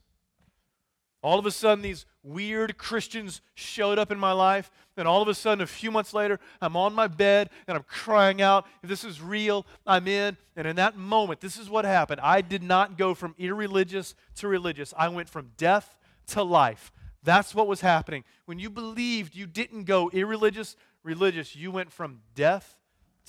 All 1.24 1.40
of 1.40 1.48
a 1.48 1.52
sudden, 1.52 1.82
these 1.82 2.06
weird 2.22 2.78
Christians 2.78 3.42
showed 3.56 3.98
up 3.98 4.12
in 4.12 4.20
my 4.20 4.32
life. 4.32 4.70
And 4.98 5.08
all 5.08 5.24
of 5.24 5.28
a 5.28 5.34
sudden, 5.34 5.64
a 5.64 5.66
few 5.66 5.90
months 5.90 6.14
later, 6.14 6.40
I'm 6.62 6.78
on 6.78 6.94
my 6.94 7.08
bed 7.08 7.50
and 7.68 7.76
I'm 7.76 7.86
crying 7.86 8.40
out, 8.40 8.68
if 8.84 8.90
this 8.90 9.04
is 9.04 9.20
real, 9.20 9.66
I'm 9.88 10.08
in. 10.08 10.38
And 10.56 10.68
in 10.68 10.76
that 10.76 10.96
moment, 10.96 11.42
this 11.42 11.58
is 11.58 11.72
what 11.72 11.86
happened. 11.86 12.22
I 12.22 12.42
did 12.42 12.62
not 12.62 12.96
go 12.96 13.16
from 13.16 13.34
irreligious 13.40 14.14
to 14.36 14.48
religious, 14.48 14.94
I 14.96 15.10
went 15.10 15.28
from 15.28 15.54
death 15.58 15.98
to 16.28 16.44
life. 16.44 16.92
That's 17.24 17.56
what 17.56 17.66
was 17.66 17.82
happening. 17.82 18.26
When 18.46 18.60
you 18.60 18.70
believed, 18.70 19.36
you 19.36 19.48
didn't 19.48 19.86
go 19.86 20.12
irreligious, 20.12 20.76
religious. 21.02 21.56
You 21.56 21.72
went 21.72 21.92
from 21.92 22.20
death 22.36 22.78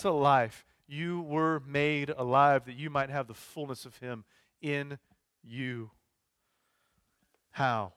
to 0.00 0.11
life. 0.11 0.67
You 0.90 1.20
were 1.20 1.61
made 1.61 2.11
alive 2.11 2.64
that 2.64 2.75
you 2.75 2.90
might 2.90 3.11
have 3.11 3.28
the 3.28 3.35
fullness 3.35 3.85
of 3.85 3.99
Him 3.99 4.25
in 4.61 4.99
you. 5.40 5.92
How? 7.52 7.92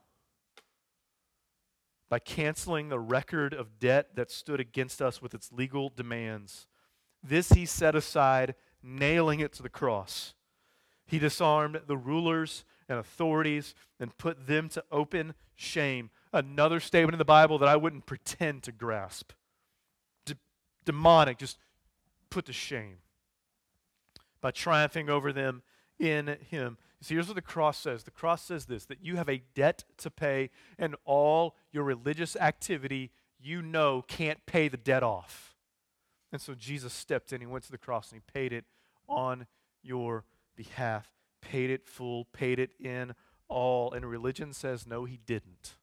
By 2.07 2.19
canceling 2.19 2.89
the 2.89 2.99
record 2.99 3.51
of 3.51 3.79
debt 3.79 4.15
that 4.15 4.29
stood 4.29 4.59
against 4.59 5.01
us 5.01 5.23
with 5.23 5.33
its 5.33 5.51
legal 5.51 5.89
demands. 5.89 6.67
This 7.23 7.49
he 7.53 7.65
set 7.65 7.95
aside, 7.95 8.53
nailing 8.83 9.39
it 9.39 9.53
to 9.53 9.63
the 9.63 9.69
cross. 9.69 10.35
He 11.07 11.17
disarmed 11.17 11.81
the 11.87 11.97
rulers 11.97 12.63
and 12.87 12.99
authorities 12.99 13.73
and 13.99 14.15
put 14.19 14.45
them 14.45 14.69
to 14.69 14.83
open 14.91 15.33
shame. 15.55 16.11
Another 16.31 16.79
statement 16.79 17.15
in 17.15 17.19
the 17.19 17.25
Bible 17.25 17.57
that 17.57 17.69
I 17.69 17.75
wouldn't 17.75 18.05
pretend 18.05 18.61
to 18.63 18.71
grasp. 18.71 19.31
De- 20.27 20.37
demonic, 20.85 21.39
just 21.39 21.57
put 22.33 22.45
to 22.45 22.53
shame 22.53 22.97
by 24.41 24.49
triumphing 24.49 25.09
over 25.09 25.31
them 25.31 25.61
in 25.99 26.37
Him. 26.49 26.77
See, 26.99 27.13
here's 27.13 27.27
what 27.27 27.35
the 27.35 27.41
cross 27.41 27.77
says 27.77 28.03
the 28.03 28.11
cross 28.11 28.43
says 28.43 28.65
this 28.65 28.85
that 28.85 29.03
you 29.03 29.17
have 29.17 29.29
a 29.29 29.43
debt 29.53 29.83
to 29.97 30.09
pay, 30.09 30.49
and 30.79 30.95
all 31.05 31.55
your 31.71 31.83
religious 31.83 32.35
activity 32.35 33.11
you 33.39 33.61
know 33.61 34.01
can't 34.07 34.43
pay 34.45 34.67
the 34.67 34.77
debt 34.77 35.03
off. 35.03 35.55
And 36.31 36.41
so 36.41 36.55
Jesus 36.55 36.91
stepped 36.91 37.31
in, 37.31 37.41
he 37.41 37.47
went 37.47 37.65
to 37.65 37.71
the 37.71 37.77
cross, 37.77 38.11
and 38.11 38.21
he 38.25 38.39
paid 38.39 38.51
it 38.51 38.65
on 39.07 39.45
your 39.83 40.25
behalf, 40.55 41.11
paid 41.41 41.69
it 41.69 41.85
full, 41.85 42.25
paid 42.25 42.57
it 42.57 42.71
in 42.79 43.13
all. 43.47 43.93
And 43.93 44.03
religion 44.09 44.53
says, 44.53 44.87
no, 44.87 45.05
he 45.05 45.19
didn't. 45.25 45.75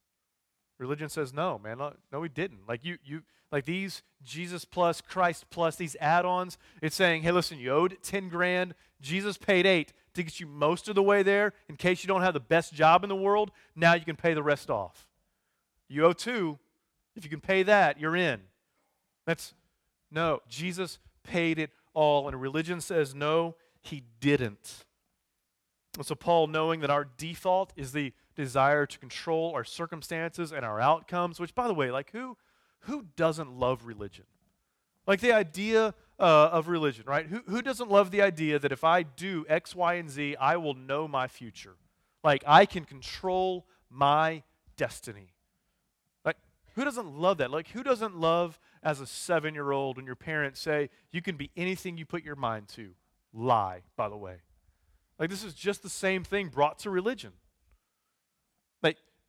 Religion 0.80 1.10
says, 1.10 1.34
no, 1.34 1.58
man, 1.58 1.78
no, 2.10 2.22
he 2.22 2.28
didn't. 2.30 2.66
Like 2.66 2.82
you, 2.82 2.96
you, 3.04 3.22
like 3.52 3.66
these 3.66 4.02
Jesus 4.24 4.64
plus, 4.64 5.02
Christ 5.02 5.44
plus, 5.50 5.76
these 5.76 5.94
add-ons, 6.00 6.56
it's 6.80 6.96
saying, 6.96 7.22
hey, 7.22 7.32
listen, 7.32 7.58
you 7.58 7.70
owed 7.70 7.98
10 8.02 8.30
grand, 8.30 8.74
Jesus 8.98 9.36
paid 9.36 9.66
eight 9.66 9.92
to 10.14 10.22
get 10.22 10.40
you 10.40 10.46
most 10.46 10.88
of 10.88 10.94
the 10.94 11.02
way 11.02 11.22
there 11.22 11.52
in 11.68 11.76
case 11.76 12.02
you 12.02 12.08
don't 12.08 12.22
have 12.22 12.32
the 12.32 12.40
best 12.40 12.72
job 12.72 13.02
in 13.02 13.10
the 13.10 13.14
world. 13.14 13.50
Now 13.76 13.92
you 13.92 14.06
can 14.06 14.16
pay 14.16 14.32
the 14.32 14.42
rest 14.42 14.70
off. 14.70 15.06
You 15.86 16.06
owe 16.06 16.14
two. 16.14 16.58
If 17.14 17.24
you 17.24 17.30
can 17.30 17.42
pay 17.42 17.62
that, 17.64 18.00
you're 18.00 18.16
in. 18.16 18.40
That's 19.26 19.52
no. 20.10 20.40
Jesus 20.48 20.98
paid 21.24 21.58
it 21.58 21.70
all. 21.92 22.26
And 22.26 22.40
religion 22.40 22.80
says, 22.80 23.14
no, 23.14 23.54
he 23.82 24.02
didn't. 24.20 24.86
And 25.96 26.06
so, 26.06 26.14
Paul, 26.14 26.46
knowing 26.46 26.80
that 26.80 26.90
our 26.90 27.04
default 27.04 27.74
is 27.76 27.92
the 27.92 28.14
desire 28.40 28.86
to 28.86 28.98
control 28.98 29.52
our 29.54 29.64
circumstances 29.64 30.52
and 30.52 30.64
our 30.64 30.80
outcomes, 30.80 31.38
which, 31.38 31.54
by 31.54 31.66
the 31.66 31.74
way, 31.74 31.90
like 31.90 32.10
who, 32.12 32.36
who 32.80 33.06
doesn't 33.16 33.52
love 33.52 33.86
religion? 33.86 34.24
Like 35.06 35.20
the 35.20 35.32
idea 35.32 35.94
uh, 36.18 36.50
of 36.52 36.68
religion, 36.68 37.04
right? 37.06 37.26
Who, 37.26 37.42
who 37.46 37.62
doesn't 37.62 37.90
love 37.90 38.10
the 38.10 38.22
idea 38.22 38.58
that 38.58 38.72
if 38.72 38.84
I 38.84 39.02
do 39.02 39.44
X, 39.48 39.74
Y, 39.74 39.94
and 39.94 40.10
Z, 40.10 40.36
I 40.36 40.56
will 40.56 40.74
know 40.74 41.08
my 41.08 41.26
future? 41.28 41.76
Like 42.22 42.44
I 42.46 42.66
can 42.66 42.84
control 42.84 43.66
my 43.88 44.42
destiny. 44.76 45.32
Like 46.24 46.36
who 46.74 46.84
doesn't 46.84 47.06
love 47.06 47.38
that? 47.38 47.50
Like 47.50 47.68
who 47.68 47.82
doesn't 47.82 48.18
love 48.18 48.58
as 48.82 49.00
a 49.00 49.06
seven 49.06 49.54
year 49.54 49.72
old 49.72 49.96
when 49.96 50.06
your 50.06 50.16
parents 50.16 50.60
say, 50.60 50.90
you 51.10 51.22
can 51.22 51.36
be 51.36 51.50
anything 51.56 51.98
you 51.98 52.06
put 52.06 52.24
your 52.24 52.36
mind 52.36 52.68
to? 52.68 52.90
Lie, 53.32 53.82
by 53.96 54.08
the 54.08 54.16
way. 54.16 54.36
Like 55.18 55.30
this 55.30 55.44
is 55.44 55.54
just 55.54 55.82
the 55.82 55.90
same 55.90 56.24
thing 56.24 56.48
brought 56.48 56.78
to 56.80 56.90
religion. 56.90 57.32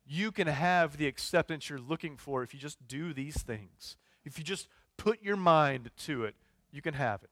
You 0.04 0.32
can 0.32 0.46
have 0.46 0.96
the 0.96 1.06
acceptance 1.06 1.68
you're 1.68 1.78
looking 1.78 2.16
for 2.16 2.42
if 2.42 2.52
you 2.52 2.60
just 2.60 2.86
do 2.86 3.12
these 3.12 3.40
things. 3.42 3.96
If 4.24 4.38
you 4.38 4.44
just 4.44 4.68
put 4.96 5.22
your 5.22 5.36
mind 5.36 5.90
to 5.98 6.24
it, 6.24 6.34
you 6.70 6.82
can 6.82 6.94
have 6.94 7.22
it. 7.22 7.30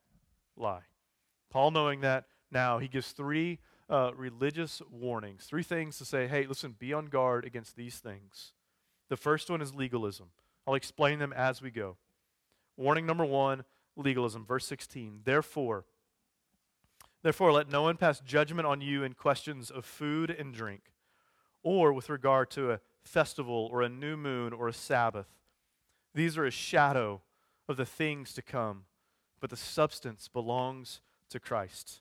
Lie. 0.57 0.83
Paul, 1.51 1.71
knowing 1.71 2.01
that 2.01 2.27
now, 2.51 2.79
he 2.79 2.89
gives 2.89 3.13
three 3.13 3.59
uh, 3.89 4.11
religious 4.17 4.83
warnings, 4.91 5.45
three 5.45 5.63
things 5.63 5.99
to 5.99 6.05
say, 6.05 6.27
hey, 6.27 6.47
listen, 6.47 6.75
be 6.79 6.93
on 6.93 7.07
guard 7.07 7.45
against 7.45 7.77
these 7.77 7.99
things. 7.99 8.53
The 9.09 9.17
first 9.17 9.51
one 9.51 9.61
is 9.61 9.75
legalism. 9.75 10.29
I'll 10.67 10.75
explain 10.75 11.19
them 11.19 11.33
as 11.33 11.63
we 11.63 11.71
go. 11.71 11.97
Warning 12.77 13.07
number 13.07 13.25
one 13.25 13.65
legalism, 13.97 14.45
verse 14.45 14.67
16. 14.67 15.21
Therefore, 15.25 15.85
therefore, 17.23 17.53
let 17.53 17.71
no 17.71 17.83
one 17.83 17.97
pass 17.97 18.21
judgment 18.21 18.67
on 18.67 18.81
you 18.81 19.03
in 19.03 19.15
questions 19.15 19.71
of 19.71 19.85
food 19.85 20.31
and 20.31 20.55
drink, 20.55 20.83
or 21.63 21.93
with 21.93 22.09
regard 22.09 22.51
to 22.51 22.73
a 22.73 22.81
festival 23.03 23.69
or 23.73 23.83
a 23.83 23.89
new 23.89 24.17
moon 24.17 24.53
or 24.53 24.69
a 24.69 24.73
Sabbath. 24.73 25.27
These 26.15 26.37
are 26.37 26.45
a 26.45 26.51
shadow 26.51 27.23
of 27.69 27.77
the 27.77 27.87
things 27.87 28.33
to 28.35 28.43
come, 28.43 28.85
but 29.41 29.51
the 29.51 29.57
substance 29.57 30.29
belongs 30.29 31.01
to 31.31 31.39
Christ. 31.39 32.01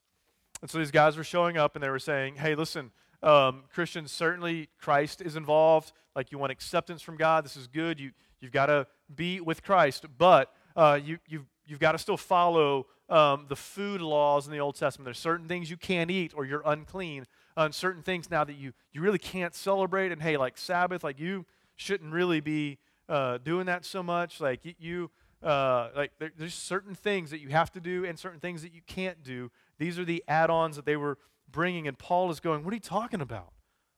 And 0.62 0.70
so 0.70 0.78
these 0.78 0.92
guys 0.92 1.16
were 1.16 1.24
showing 1.24 1.58
up 1.58 1.76
and 1.76 1.84
they 1.84 1.90
were 1.90 2.00
saying, 2.00 2.36
hey, 2.36 2.56
listen, 2.56 2.92
um, 3.22 3.64
Christians, 3.74 4.12
certainly 4.12 4.70
Christ 4.80 5.22
is 5.22 5.36
involved. 5.36 5.92
Like 6.16 6.32
you 6.32 6.38
want 6.38 6.52
acceptance 6.52 7.02
from 7.02 7.18
God, 7.18 7.46
this 7.46 7.56
is 7.56 7.68
good. 7.68 8.00
You, 8.00 8.12
you've 8.40 8.52
got 8.52 8.68
to 8.68 8.88
be 9.14 9.40
with 9.40 9.64
Christ, 9.64 10.06
but 10.18 10.54
uh, 10.76 11.00
you, 11.02 11.20
you've, 11.28 11.46
you've 11.66 11.80
got 11.80 11.94
to 11.94 11.98
still 11.98 12.18
follow 12.18 12.88
um, 13.10 13.46
the 13.48 13.56
food 13.56 14.02
laws 14.02 14.46
in 14.48 14.52
the 14.52 14.60
Old 14.60 14.76
Testament. 14.76 15.06
There's 15.06 15.20
certain 15.20 15.48
things 15.48 15.70
you 15.70 15.78
can't 15.78 16.12
eat 16.12 16.34
or 16.36 16.46
you're 16.46 16.64
unclean. 16.66 17.26
And 17.66 17.76
certain 17.76 18.04
things 18.04 18.32
now 18.32 18.44
that 18.44 18.56
you, 18.56 18.74
you 18.94 19.02
really 19.02 19.20
can't 19.20 19.54
celebrate. 19.54 20.12
And 20.12 20.22
hey, 20.22 20.38
like 20.38 20.58
Sabbath, 20.58 21.04
like 21.04 21.20
you 21.20 21.46
shouldn't 21.76 22.14
really 22.14 22.40
be 22.40 22.78
uh, 23.08 23.38
doing 23.40 23.66
that 23.66 23.86
so 23.86 24.02
much. 24.02 24.40
Like 24.40 24.62
you, 24.80 25.12
uh, 25.44 25.90
like 25.96 26.12
there, 26.20 26.32
there's 26.38 26.54
certain 26.54 26.96
things 26.96 27.32
that 27.32 27.40
you 27.40 27.50
have 27.50 27.72
to 27.74 27.80
do 27.80 28.06
and 28.06 28.18
certain 28.18 28.40
things 28.40 28.62
that 28.62 28.74
you 28.74 28.82
can't 28.88 29.24
do. 29.24 29.52
These 29.78 30.00
are 30.00 30.06
the 30.06 30.24
add-ons 30.28 30.76
that 30.76 30.86
they 30.86 30.98
were 30.98 31.18
bringing, 31.52 31.88
and 31.88 31.98
Paul 31.98 32.30
is 32.30 32.40
going, 32.40 32.64
"What 32.64 32.72
are 32.72 32.76
you 32.76 32.82
talking 32.82 33.22
about? 33.22 33.54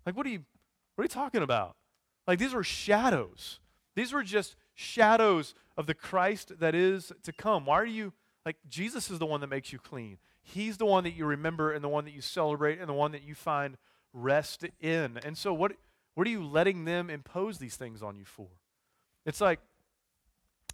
Like, 0.05 0.15
what 0.15 0.25
are 0.25 0.29
you, 0.29 0.43
what 0.95 1.03
are 1.03 1.05
you 1.05 1.09
talking 1.09 1.41
about? 1.41 1.75
Like, 2.27 2.39
these 2.39 2.53
were 2.53 2.63
shadows. 2.63 3.59
These 3.95 4.13
were 4.13 4.23
just 4.23 4.55
shadows 4.73 5.53
of 5.77 5.85
the 5.85 5.93
Christ 5.93 6.59
that 6.59 6.75
is 6.75 7.11
to 7.23 7.33
come. 7.33 7.65
Why 7.65 7.75
are 7.75 7.85
you 7.85 8.13
like 8.45 8.57
Jesus 8.69 9.11
is 9.11 9.19
the 9.19 9.25
one 9.25 9.41
that 9.41 9.47
makes 9.47 9.73
you 9.73 9.79
clean? 9.79 10.17
He's 10.41 10.77
the 10.77 10.85
one 10.85 11.03
that 11.03 11.11
you 11.11 11.25
remember 11.25 11.71
and 11.71 11.83
the 11.83 11.89
one 11.89 12.05
that 12.05 12.13
you 12.13 12.21
celebrate 12.21 12.79
and 12.79 12.89
the 12.89 12.93
one 12.93 13.11
that 13.11 13.23
you 13.23 13.35
find 13.35 13.77
rest 14.13 14.65
in. 14.79 15.19
And 15.23 15.37
so, 15.37 15.53
what 15.53 15.73
what 16.15 16.27
are 16.27 16.29
you 16.29 16.43
letting 16.43 16.85
them 16.85 17.09
impose 17.09 17.57
these 17.57 17.75
things 17.75 18.01
on 18.01 18.15
you 18.15 18.25
for? 18.25 18.47
It's 19.25 19.39
like 19.39 19.59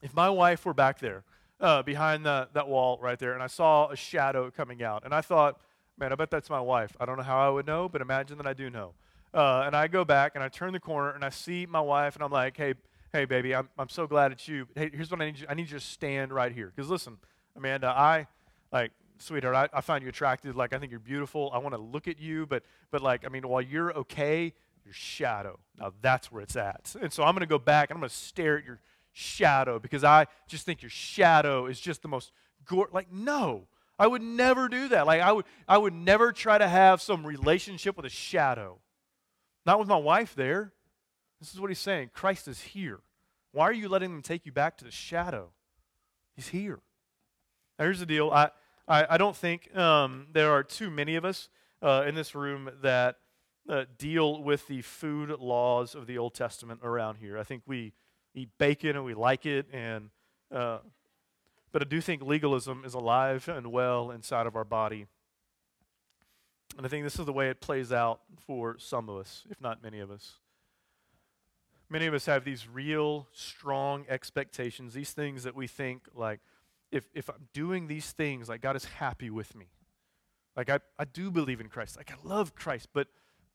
if 0.01 0.13
my 0.13 0.29
wife 0.29 0.65
were 0.65 0.73
back 0.73 0.99
there 0.99 1.23
uh, 1.59 1.83
behind 1.83 2.25
the, 2.25 2.47
that 2.53 2.67
wall 2.67 2.99
right 3.01 3.17
there 3.17 3.33
and 3.33 3.43
I 3.43 3.47
saw 3.47 3.89
a 3.89 3.95
shadow 3.95 4.51
coming 4.51 4.83
out, 4.83 5.03
and 5.03 5.13
I 5.13 5.21
thought, 5.21 5.59
man, 5.97 6.11
I 6.11 6.15
bet 6.15 6.31
that's 6.31 6.49
my 6.49 6.61
wife. 6.61 6.95
I 6.99 7.05
don't 7.05 7.17
know 7.17 7.23
how 7.23 7.39
I 7.39 7.49
would 7.49 7.65
know, 7.65 7.89
but 7.89 8.01
imagine 8.01 8.37
that 8.37 8.47
I 8.47 8.53
do 8.53 8.69
know. 8.69 8.93
Uh, 9.33 9.63
and 9.65 9.75
I 9.75 9.87
go 9.87 10.05
back 10.05 10.33
and 10.35 10.43
I 10.43 10.49
turn 10.49 10.73
the 10.73 10.79
corner 10.79 11.11
and 11.11 11.23
I 11.23 11.29
see 11.29 11.65
my 11.65 11.81
wife, 11.81 12.15
and 12.15 12.23
I'm 12.23 12.31
like, 12.31 12.57
hey, 12.57 12.75
hey, 13.11 13.25
baby, 13.25 13.53
I'm, 13.53 13.69
I'm 13.77 13.89
so 13.89 14.07
glad 14.07 14.31
it's 14.31 14.47
you. 14.47 14.67
Hey, 14.75 14.89
here's 14.93 15.11
what 15.11 15.21
I 15.21 15.25
need 15.25 15.39
you. 15.39 15.45
I 15.49 15.53
need 15.53 15.69
you 15.69 15.77
to 15.77 15.83
stand 15.83 16.31
right 16.31 16.51
here. 16.51 16.71
Because 16.75 16.89
listen, 16.89 17.17
Amanda, 17.55 17.87
I, 17.87 18.27
like, 18.71 18.91
sweetheart, 19.19 19.55
I, 19.55 19.77
I 19.77 19.81
find 19.81 20.03
you 20.03 20.09
attractive. 20.09 20.55
Like, 20.55 20.73
I 20.73 20.79
think 20.79 20.91
you're 20.91 20.99
beautiful. 20.99 21.51
I 21.53 21.57
want 21.59 21.75
to 21.75 21.81
look 21.81 22.07
at 22.07 22.19
you, 22.19 22.45
but, 22.45 22.63
but 22.91 23.01
like, 23.01 23.25
I 23.25 23.29
mean, 23.29 23.47
while 23.47 23.61
you're 23.61 23.93
okay, 23.93 24.53
your 24.87 24.93
shadow. 24.93 25.59
Now 25.77 25.93
that's 26.01 26.31
where 26.31 26.41
it's 26.41 26.55
at. 26.55 26.95
And 26.99 27.11
so 27.11 27.23
I'm 27.23 27.33
going 27.33 27.41
to 27.41 27.45
go 27.45 27.59
back 27.59 27.89
and 27.89 27.97
I'm 27.97 28.01
going 28.01 28.09
to 28.09 28.15
stare 28.15 28.57
at 28.57 28.65
your 28.65 28.79
shadow 29.11 29.79
because 29.79 30.03
I 30.03 30.27
just 30.47 30.65
think 30.65 30.81
your 30.81 30.89
shadow 30.89 31.65
is 31.65 31.79
just 31.79 32.01
the 32.01 32.07
most 32.07 32.31
gore. 32.65 32.89
Like, 32.91 33.11
no, 33.11 33.67
I 33.99 34.07
would 34.07 34.21
never 34.21 34.69
do 34.69 34.87
that. 34.89 35.05
Like, 35.05 35.21
I 35.21 35.31
would, 35.33 35.45
I 35.67 35.77
would 35.77 35.93
never 35.93 36.31
try 36.31 36.57
to 36.57 36.67
have 36.67 37.01
some 37.01 37.25
relationship 37.25 37.97
with 37.97 38.05
a 38.05 38.09
shadow. 38.09 38.79
Not 39.65 39.79
with 39.79 39.89
my 39.89 39.97
wife 39.97 40.33
there. 40.35 40.71
This 41.39 41.53
is 41.53 41.59
what 41.59 41.69
he's 41.69 41.79
saying. 41.79 42.11
Christ 42.13 42.47
is 42.47 42.61
here. 42.61 43.01
Why 43.51 43.65
are 43.65 43.73
you 43.73 43.89
letting 43.89 44.11
them 44.11 44.21
take 44.21 44.45
you 44.45 44.51
back 44.51 44.77
to 44.77 44.85
the 44.85 44.91
shadow? 44.91 45.49
He's 46.35 46.47
here. 46.47 46.79
Now, 47.77 47.85
here's 47.85 47.99
the 47.99 48.05
deal. 48.05 48.29
I, 48.31 48.51
I, 48.87 49.05
I 49.11 49.17
don't 49.17 49.35
think 49.35 49.75
um, 49.75 50.27
there 50.31 50.51
are 50.51 50.63
too 50.63 50.89
many 50.89 51.15
of 51.15 51.25
us 51.25 51.49
uh, 51.81 52.05
in 52.07 52.15
this 52.15 52.33
room 52.33 52.69
that 52.81 53.17
uh, 53.67 53.83
deal 53.97 54.41
with 54.41 54.67
the 54.67 54.81
food 54.81 55.29
laws 55.39 55.93
of 55.93 56.07
the 56.07 56.17
Old 56.17 56.33
Testament 56.33 56.79
around 56.83 57.17
here. 57.17 57.37
I 57.37 57.43
think 57.43 57.63
we 57.65 57.93
eat 58.33 58.49
bacon 58.57 58.95
and 58.95 59.03
we 59.03 59.13
like 59.13 59.45
it, 59.45 59.67
and 59.73 60.09
uh, 60.53 60.79
but 61.71 61.81
I 61.81 61.85
do 61.85 61.99
think 61.99 62.21
legalism 62.21 62.83
is 62.85 62.93
alive 62.93 63.49
and 63.49 63.71
well 63.71 64.09
inside 64.11 64.47
of 64.47 64.55
our 64.55 64.63
body. 64.63 65.05
And 66.77 66.85
I 66.85 66.89
think 66.89 67.03
this 67.03 67.19
is 67.19 67.25
the 67.25 67.33
way 67.33 67.49
it 67.49 67.59
plays 67.59 67.91
out 67.91 68.21
for 68.45 68.77
some 68.79 69.09
of 69.09 69.17
us, 69.17 69.45
if 69.49 69.59
not 69.59 69.83
many 69.83 69.99
of 69.99 70.11
us. 70.11 70.35
Many 71.89 72.05
of 72.05 72.13
us 72.13 72.25
have 72.25 72.43
these 72.43 72.67
real, 72.67 73.27
strong 73.31 74.05
expectations, 74.09 74.93
these 74.93 75.11
things 75.11 75.43
that 75.43 75.55
we 75.55 75.67
think, 75.67 76.03
like, 76.13 76.39
if, 76.91 77.05
if 77.13 77.29
I'm 77.29 77.47
doing 77.53 77.87
these 77.87 78.11
things, 78.11 78.49
like, 78.49 78.61
God 78.61 78.75
is 78.75 78.85
happy 78.85 79.29
with 79.29 79.55
me. 79.55 79.67
Like, 80.55 80.69
I, 80.69 80.79
I 80.97 81.05
do 81.05 81.31
believe 81.31 81.61
in 81.61 81.67
Christ. 81.69 81.97
Like, 81.97 82.11
I 82.11 82.15
love 82.23 82.55
Christ, 82.55 82.89
but 82.93 83.07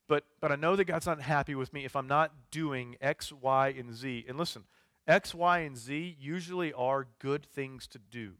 but, 0.09 0.25
but 0.41 0.53
I 0.53 0.57
know 0.57 0.77
that 0.77 0.85
God's 0.85 1.07
not 1.07 1.23
happy 1.23 1.55
with 1.55 1.73
me 1.73 1.85
if 1.85 1.97
I'm 1.97 2.07
not 2.07 2.33
doing 2.51 2.97
X, 3.01 3.33
Y, 3.33 3.75
and 3.79 3.95
Z. 3.95 4.27
And 4.29 4.37
listen, 4.37 4.65
X, 5.07 5.35
Y, 5.35 5.61
and 5.61 5.77
Z 5.77 6.17
usually 6.21 6.73
are 6.75 7.07
good 7.19 7.47
things 7.47 7.87
to 7.87 7.99
do. 7.99 8.33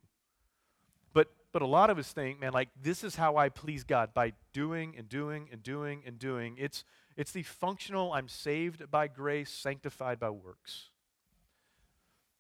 But, 1.15 1.29
but 1.53 1.63
a 1.63 1.67
lot 1.67 1.89
of 1.89 1.99
us 1.99 2.13
think, 2.13 2.41
man, 2.41 2.53
like, 2.53 2.69
this 2.79 3.03
is 3.03 3.17
how 3.17 3.37
I 3.37 3.49
please 3.49 3.85
God 3.85 4.13
by 4.13 4.33
doing 4.53 4.95
and 4.99 5.09
doing 5.09 5.49
and 5.51 5.63
doing 5.63 6.03
and 6.05 6.19
doing. 6.19 6.57
It's, 6.59 6.85
it's 7.17 7.33
the 7.33 7.43
functional, 7.43 8.13
I'm 8.13 8.29
saved 8.29 8.91
by 8.91 9.09
grace, 9.09 9.51
sanctified 9.51 10.19
by 10.19 10.31
works. 10.31 10.91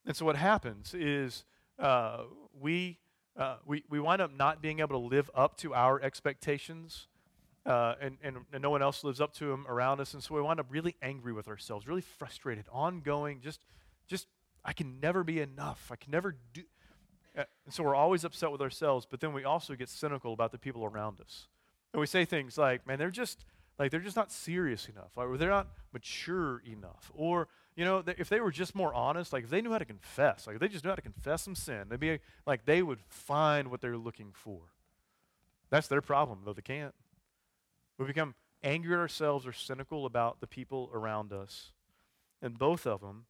And 0.04 0.16
so 0.16 0.26
what 0.26 0.36
happens 0.36 0.94
is 0.94 1.44
uh, 1.82 2.24
we, 2.58 2.98
uh, 3.36 3.56
we, 3.66 3.84
we 3.90 4.00
wind 4.00 4.22
up 4.22 4.34
not 4.34 4.62
being 4.62 4.80
able 4.80 5.00
to 5.00 5.06
live 5.06 5.30
up 5.34 5.56
to 5.58 5.74
our 5.74 6.00
expectations 6.00 7.08
uh, 7.66 7.94
and, 8.00 8.16
and, 8.22 8.36
and 8.52 8.62
no 8.62 8.70
one 8.70 8.82
else 8.82 9.04
lives 9.04 9.20
up 9.20 9.34
to 9.34 9.46
them 9.46 9.66
around 9.68 10.00
us. 10.00 10.14
And 10.14 10.22
so 10.22 10.34
we 10.34 10.40
wind 10.40 10.60
up 10.60 10.66
really 10.70 10.96
angry 11.02 11.32
with 11.32 11.48
ourselves, 11.48 11.86
really 11.86 12.00
frustrated, 12.00 12.64
ongoing, 12.72 13.40
just, 13.40 13.60
just 14.06 14.26
I 14.64 14.72
can 14.72 15.00
never 15.00 15.24
be 15.24 15.40
enough. 15.40 15.90
I 15.92 15.96
can 15.96 16.10
never 16.10 16.36
do. 16.54 16.62
Uh, 17.36 17.44
and 17.64 17.74
so 17.74 17.82
we're 17.82 17.94
always 17.94 18.24
upset 18.24 18.52
with 18.52 18.60
ourselves, 18.60 19.06
but 19.08 19.20
then 19.20 19.32
we 19.32 19.44
also 19.44 19.74
get 19.74 19.88
cynical 19.88 20.32
about 20.32 20.52
the 20.52 20.58
people 20.58 20.84
around 20.84 21.20
us. 21.20 21.48
And 21.92 22.00
we 22.00 22.06
say 22.06 22.24
things 22.24 22.58
like, 22.58 22.86
man, 22.86 22.98
they're 22.98 23.10
just, 23.10 23.44
like, 23.78 23.90
they're 23.90 24.00
just 24.00 24.16
not 24.16 24.30
serious 24.30 24.88
enough, 24.88 25.12
or 25.16 25.36
they're 25.36 25.50
not 25.50 25.68
mature 25.92 26.62
enough. 26.66 27.10
Or, 27.14 27.48
you 27.76 27.84
know, 27.84 28.02
if 28.06 28.28
they 28.28 28.40
were 28.40 28.50
just 28.50 28.74
more 28.74 28.92
honest, 28.92 29.32
like 29.32 29.44
if 29.44 29.50
they 29.50 29.62
knew 29.62 29.72
how 29.72 29.78
to 29.78 29.84
confess, 29.84 30.46
like 30.46 30.54
if 30.54 30.60
they 30.60 30.68
just 30.68 30.84
knew 30.84 30.90
how 30.90 30.96
to 30.96 31.02
confess 31.02 31.42
some 31.42 31.54
sin, 31.54 31.88
they'd 31.88 32.00
be 32.00 32.18
like 32.46 32.64
they 32.64 32.82
would 32.82 33.00
find 33.08 33.70
what 33.70 33.80
they're 33.80 33.96
looking 33.96 34.32
for. 34.32 34.60
That's 35.70 35.88
their 35.88 36.02
problem, 36.02 36.40
though 36.44 36.52
they 36.52 36.62
can't. 36.62 36.94
We 37.98 38.04
become 38.04 38.34
angry 38.62 38.94
at 38.94 39.00
ourselves 39.00 39.46
or 39.46 39.52
cynical 39.52 40.04
about 40.04 40.40
the 40.40 40.46
people 40.46 40.90
around 40.92 41.32
us. 41.32 41.72
And 42.42 42.58
both 42.58 42.86
of 42.86 43.00
them, 43.00 43.24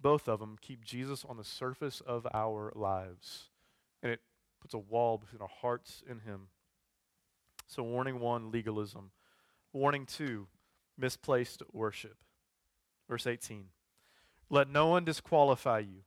both 0.00 0.28
of 0.28 0.38
them 0.38 0.58
keep 0.60 0.84
Jesus 0.84 1.24
on 1.28 1.36
the 1.36 1.44
surface 1.44 2.00
of 2.00 2.26
our 2.32 2.72
lives. 2.76 3.50
And 4.02 4.12
it 4.12 4.20
puts 4.60 4.74
a 4.74 4.78
wall 4.78 5.18
between 5.18 5.40
our 5.40 5.50
hearts 5.60 6.04
and 6.08 6.20
him. 6.22 6.48
So 7.66 7.82
warning 7.82 8.20
1, 8.20 8.52
legalism. 8.52 9.10
Warning 9.72 10.06
2, 10.06 10.46
misplaced 10.98 11.62
worship. 11.72 12.16
Verse 13.12 13.26
18. 13.26 13.66
Let 14.48 14.70
no 14.70 14.86
one 14.86 15.04
disqualify 15.04 15.80
you, 15.80 16.04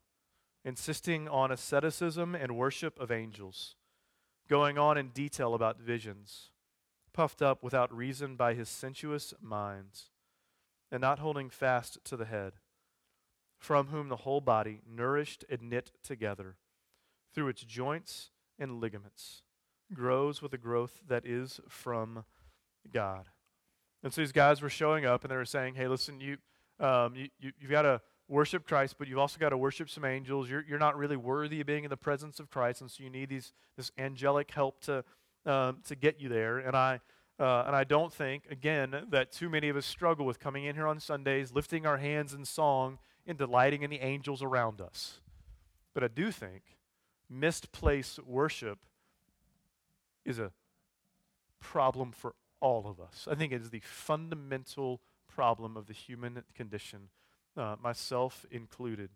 insisting 0.63 1.27
on 1.27 1.51
asceticism 1.51 2.33
and 2.33 2.57
worship 2.57 2.99
of 2.99 3.11
angels, 3.11 3.75
going 4.49 4.79
on 4.79 4.97
in 4.97 5.09
detail 5.09 5.53
about 5.53 5.79
visions 5.79 6.49
puffed 7.13 7.43
up 7.43 7.61
without 7.61 7.95
reason 7.95 8.35
by 8.35 8.55
his 8.55 8.67
sensuous 8.67 9.35
minds, 9.39 10.09
and 10.91 10.99
not 10.99 11.19
holding 11.19 11.51
fast 11.51 11.99
to 12.05 12.17
the 12.17 12.25
head, 12.25 12.53
from 13.59 13.89
whom 13.89 14.09
the 14.09 14.15
whole 14.15 14.41
body, 14.41 14.81
nourished 14.89 15.45
and 15.47 15.69
knit 15.69 15.91
together 16.01 16.57
through 17.35 17.49
its 17.49 17.61
joints 17.61 18.31
and 18.57 18.81
ligaments, 18.81 19.43
grows 19.93 20.41
with 20.41 20.53
a 20.53 20.57
growth 20.57 21.01
that 21.07 21.23
is 21.23 21.61
from 21.69 22.25
God. 22.91 23.27
And 24.01 24.11
so 24.13 24.21
these 24.21 24.31
guys 24.31 24.61
were 24.61 24.69
showing 24.69 25.05
up 25.05 25.23
and 25.23 25.31
they 25.31 25.35
were 25.35 25.45
saying, 25.45 25.73
hey, 25.75 25.87
listen, 25.87 26.21
you, 26.21 26.37
um, 26.79 27.15
you, 27.15 27.29
you, 27.39 27.51
you've 27.59 27.71
got 27.71 27.83
to 27.83 28.01
worship 28.27 28.65
Christ, 28.65 28.95
but 28.97 29.07
you've 29.07 29.19
also 29.19 29.37
got 29.39 29.49
to 29.49 29.57
worship 29.57 29.89
some 29.89 30.05
angels. 30.05 30.49
You're, 30.49 30.65
you're 30.67 30.79
not 30.79 30.97
really 30.97 31.17
worthy 31.17 31.61
of 31.61 31.67
being 31.67 31.83
in 31.83 31.89
the 31.89 31.97
presence 31.97 32.39
of 32.39 32.49
Christ, 32.49 32.81
and 32.81 32.89
so 32.89 33.03
you 33.03 33.09
need 33.09 33.29
these, 33.29 33.53
this 33.77 33.91
angelic 33.97 34.51
help 34.51 34.81
to, 34.81 35.03
um, 35.45 35.77
to 35.87 35.95
get 35.95 36.19
you 36.19 36.29
there. 36.29 36.57
And 36.57 36.75
I, 36.75 36.99
uh, 37.39 37.63
and 37.67 37.75
I 37.75 37.83
don't 37.83 38.13
think, 38.13 38.43
again, 38.49 38.95
that 39.09 39.31
too 39.31 39.49
many 39.49 39.69
of 39.69 39.75
us 39.75 39.85
struggle 39.85 40.25
with 40.25 40.39
coming 40.39 40.65
in 40.65 40.75
here 40.75 40.87
on 40.87 40.99
Sundays, 40.99 41.51
lifting 41.51 41.85
our 41.85 41.97
hands 41.97 42.33
in 42.33 42.45
song, 42.45 42.97
and 43.27 43.37
delighting 43.37 43.83
in 43.83 43.89
the 43.89 43.99
angels 43.99 44.41
around 44.41 44.81
us. 44.81 45.19
But 45.93 46.03
I 46.03 46.07
do 46.07 46.31
think 46.31 46.63
misplaced 47.29 48.23
worship 48.23 48.79
is 50.23 50.39
a 50.39 50.51
problem 51.59 52.11
for 52.11 52.35
all 52.59 52.87
of 52.87 52.99
us. 52.99 53.27
I 53.29 53.35
think 53.35 53.51
it 53.51 53.61
is 53.61 53.69
the 53.69 53.81
fundamental 53.81 55.01
problem 55.35 55.75
of 55.75 55.87
the 55.87 55.93
human 55.93 56.43
condition, 56.55 57.09
uh, 57.57 57.75
myself 57.83 58.45
included. 58.49 59.09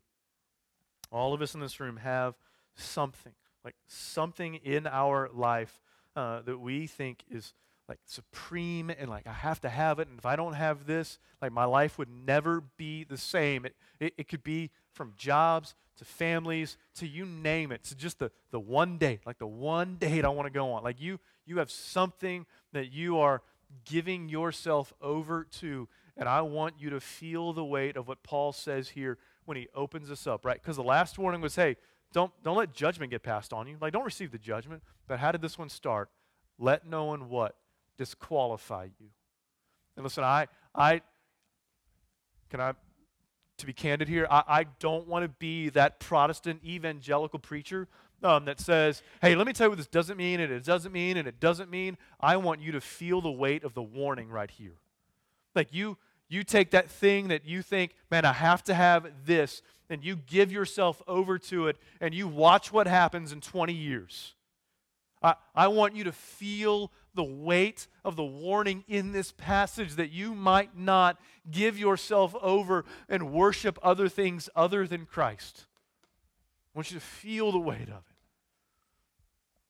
All 1.11 1.33
of 1.33 1.41
us 1.41 1.55
in 1.55 1.61
this 1.61 1.79
room 1.79 1.97
have 1.97 2.35
something, 2.75 3.33
like 3.63 3.75
something 3.87 4.55
in 4.55 4.85
our 4.85 5.29
life 5.33 5.81
uh, 6.15 6.41
that 6.41 6.59
we 6.59 6.87
think 6.87 7.23
is 7.31 7.53
like 7.87 7.99
supreme 8.05 8.91
and 8.91 9.09
like 9.09 9.25
I 9.25 9.33
have 9.33 9.61
to 9.61 9.69
have 9.69 9.99
it. 9.99 10.07
And 10.07 10.19
if 10.19 10.25
I 10.25 10.35
don't 10.35 10.53
have 10.53 10.85
this, 10.85 11.17
like 11.41 11.51
my 11.51 11.65
life 11.65 11.97
would 11.97 12.09
never 12.09 12.61
be 12.77 13.03
the 13.03 13.17
same. 13.17 13.65
It, 13.65 13.75
it, 13.99 14.13
it 14.17 14.27
could 14.27 14.43
be 14.43 14.69
from 14.91 15.13
jobs 15.17 15.73
to 15.97 16.05
families 16.05 16.77
to 16.95 17.07
you 17.07 17.25
name 17.25 17.71
it. 17.71 17.83
To 17.85 17.95
just 17.95 18.19
the, 18.19 18.31
the 18.51 18.59
one 18.59 18.97
date, 18.97 19.21
like 19.25 19.39
the 19.39 19.47
one 19.47 19.95
date 19.95 20.23
I 20.23 20.29
want 20.29 20.45
to 20.45 20.51
go 20.51 20.73
on. 20.73 20.83
Like 20.83 21.01
you, 21.01 21.19
you 21.45 21.57
have 21.57 21.71
something 21.71 22.45
that 22.73 22.91
you 22.91 23.17
are 23.19 23.41
giving 23.85 24.29
yourself 24.29 24.93
over 25.01 25.45
to. 25.59 25.87
And 26.19 26.29
I 26.29 26.41
want 26.41 26.75
you 26.77 26.91
to 26.91 26.99
feel 26.99 27.53
the 27.53 27.65
weight 27.65 27.95
of 27.95 28.07
what 28.07 28.21
Paul 28.21 28.51
says 28.51 28.89
here 28.89 29.17
when 29.45 29.57
he 29.57 29.67
opens 29.73 30.11
us 30.11 30.27
up, 30.27 30.45
right? 30.45 30.61
Because 30.61 30.75
the 30.75 30.83
last 30.83 31.17
warning 31.17 31.41
was, 31.41 31.55
hey, 31.55 31.77
don't, 32.13 32.31
don't 32.43 32.57
let 32.57 32.73
judgment 32.73 33.09
get 33.09 33.23
passed 33.23 33.53
on 33.53 33.65
you. 33.65 33.77
Like, 33.81 33.93
don't 33.93 34.05
receive 34.05 34.31
the 34.31 34.37
judgment. 34.37 34.83
But 35.07 35.19
how 35.19 35.31
did 35.31 35.41
this 35.41 35.57
one 35.57 35.69
start? 35.69 36.09
Let 36.59 36.85
no 36.85 37.05
one 37.05 37.29
what? 37.29 37.55
disqualify 37.99 38.85
you. 38.99 39.07
And 39.95 40.03
listen, 40.03 40.23
I, 40.23 40.47
I, 40.73 41.01
can 42.49 42.61
I, 42.61 42.73
to 43.57 43.65
be 43.65 43.73
candid 43.73 44.07
here, 44.07 44.25
I, 44.31 44.43
I 44.47 44.65
don't 44.79 45.05
want 45.07 45.23
to 45.23 45.29
be 45.29 45.69
that 45.69 45.99
Protestant 45.99 46.63
evangelical 46.63 47.39
preacher 47.39 47.87
um, 48.23 48.45
that 48.45 48.59
says, 48.59 49.03
hey, 49.21 49.35
let 49.35 49.45
me 49.45 49.53
tell 49.53 49.67
you 49.67 49.71
what 49.71 49.77
this 49.77 49.87
doesn't 49.87 50.17
mean, 50.17 50.39
and 50.39 50.51
it 50.51 50.63
doesn't 50.63 50.93
mean, 50.93 51.17
and 51.17 51.27
it 51.27 51.39
doesn't 51.39 51.69
mean. 51.69 51.97
I 52.19 52.37
want 52.37 52.61
you 52.61 52.71
to 52.71 52.81
feel 52.81 53.21
the 53.21 53.31
weight 53.31 53.63
of 53.63 53.73
the 53.73 53.83
warning 53.83 54.29
right 54.29 54.49
here. 54.49 54.77
Like 55.53 55.73
you, 55.73 55.97
you 56.29 56.43
take 56.43 56.71
that 56.71 56.89
thing 56.89 57.29
that 57.29 57.45
you 57.45 57.61
think, 57.61 57.95
man, 58.11 58.23
I 58.23 58.33
have 58.33 58.63
to 58.65 58.73
have 58.73 59.07
this, 59.25 59.61
and 59.89 60.03
you 60.03 60.15
give 60.15 60.51
yourself 60.51 61.01
over 61.07 61.39
to 61.39 61.67
it, 61.67 61.77
and 61.99 62.13
you 62.13 62.27
watch 62.27 62.71
what 62.71 62.87
happens 62.87 63.31
in 63.31 63.41
20 63.41 63.73
years. 63.73 64.35
I, 65.21 65.35
I 65.53 65.67
want 65.67 65.95
you 65.95 66.03
to 66.05 66.11
feel 66.11 66.91
the 67.15 67.23
weight 67.23 67.87
of 68.05 68.15
the 68.15 68.23
warning 68.23 68.83
in 68.87 69.11
this 69.11 69.33
passage 69.33 69.95
that 69.95 70.11
you 70.11 70.33
might 70.33 70.77
not 70.77 71.19
give 71.49 71.77
yourself 71.77 72.35
over 72.41 72.85
and 73.09 73.31
worship 73.31 73.77
other 73.83 74.07
things 74.07 74.49
other 74.55 74.87
than 74.87 75.05
Christ. 75.05 75.65
I 76.73 76.79
want 76.79 76.91
you 76.91 76.99
to 76.99 77.05
feel 77.05 77.51
the 77.51 77.59
weight 77.59 77.89
of 77.89 77.89
it. 77.89 78.15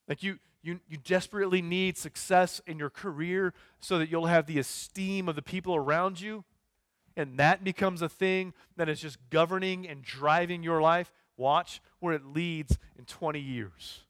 Like 0.07 0.21
you, 0.21 0.39
you, 0.61 0.79
you 0.89 0.97
desperately 0.97 1.61
need 1.61 1.97
success 1.97 2.61
in 2.67 2.77
your 2.77 2.89
career 2.89 3.53
so 3.79 3.97
that 3.97 4.09
you'll 4.09 4.25
have 4.25 4.45
the 4.45 4.59
esteem 4.59 5.29
of 5.29 5.35
the 5.35 5.41
people 5.41 5.75
around 5.75 6.19
you. 6.19 6.43
And 7.15 7.37
that 7.37 7.63
becomes 7.63 8.01
a 8.01 8.09
thing 8.09 8.53
that 8.77 8.89
is 8.89 8.99
just 9.01 9.17
governing 9.29 9.87
and 9.87 10.01
driving 10.01 10.63
your 10.63 10.81
life. 10.81 11.11
Watch 11.37 11.81
where 11.99 12.13
it 12.13 12.25
leads 12.25 12.77
in 12.97 13.05
20 13.05 13.39
years. 13.39 14.01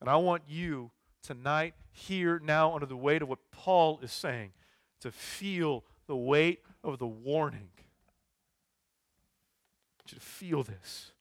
And 0.00 0.08
I 0.08 0.16
want 0.16 0.42
you 0.48 0.90
tonight, 1.22 1.74
here, 1.90 2.40
now, 2.42 2.74
under 2.74 2.86
the 2.86 2.96
weight 2.96 3.22
of 3.22 3.28
what 3.28 3.50
Paul 3.50 3.98
is 4.02 4.12
saying, 4.12 4.52
to 5.00 5.10
feel 5.10 5.84
the 6.06 6.16
weight 6.16 6.60
of 6.82 6.98
the 6.98 7.06
warning. 7.06 7.68
I 9.90 10.00
want 10.00 10.12
you 10.12 10.18
to 10.18 10.24
feel 10.24 10.62
this. 10.62 11.12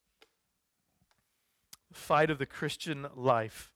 The 1.90 1.98
fight 1.98 2.30
of 2.30 2.38
the 2.38 2.46
Christian 2.46 3.08
life 3.16 3.72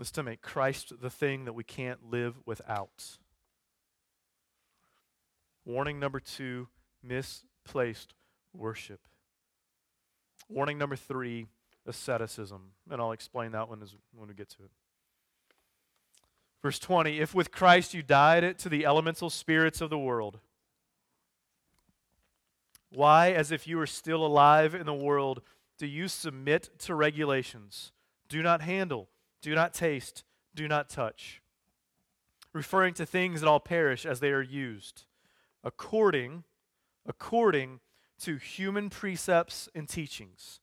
is 0.00 0.10
to 0.12 0.22
make 0.22 0.42
Christ 0.42 0.92
the 1.00 1.10
thing 1.10 1.44
that 1.44 1.54
we 1.54 1.64
can't 1.64 2.10
live 2.10 2.36
without. 2.44 3.18
Warning 5.64 5.98
number 5.98 6.20
two 6.20 6.68
misplaced 7.02 8.14
worship. 8.52 9.00
Warning 10.48 10.78
number 10.78 10.96
three 10.96 11.46
asceticism. 11.86 12.72
And 12.90 13.00
I'll 13.00 13.12
explain 13.12 13.52
that 13.52 13.68
one 13.68 13.82
as, 13.82 13.94
when 14.14 14.28
we 14.28 14.34
get 14.34 14.50
to 14.50 14.64
it. 14.64 14.70
Verse 16.62 16.78
20 16.78 17.18
If 17.18 17.34
with 17.34 17.50
Christ 17.50 17.94
you 17.94 18.02
died 18.02 18.58
to 18.58 18.68
the 18.68 18.86
elemental 18.86 19.30
spirits 19.30 19.80
of 19.80 19.90
the 19.90 19.98
world, 19.98 20.40
why, 22.90 23.32
as 23.32 23.50
if 23.50 23.66
you 23.66 23.76
were 23.76 23.86
still 23.86 24.24
alive 24.24 24.74
in 24.74 24.86
the 24.86 24.94
world, 24.94 25.42
do 25.78 25.86
you 25.86 26.06
submit 26.06 26.70
to 26.80 26.94
regulations? 26.94 27.92
Do 28.28 28.42
not 28.42 28.62
handle, 28.62 29.08
do 29.42 29.54
not 29.54 29.74
taste, 29.74 30.24
do 30.54 30.68
not 30.68 30.88
touch. 30.88 31.42
Referring 32.52 32.94
to 32.94 33.04
things 33.04 33.40
that 33.40 33.48
all 33.48 33.58
perish 33.58 34.06
as 34.06 34.20
they 34.20 34.30
are 34.30 34.42
used, 34.42 35.04
according, 35.64 36.44
according 37.06 37.80
to 38.20 38.36
human 38.36 38.90
precepts 38.90 39.68
and 39.74 39.88
teachings 39.88 40.60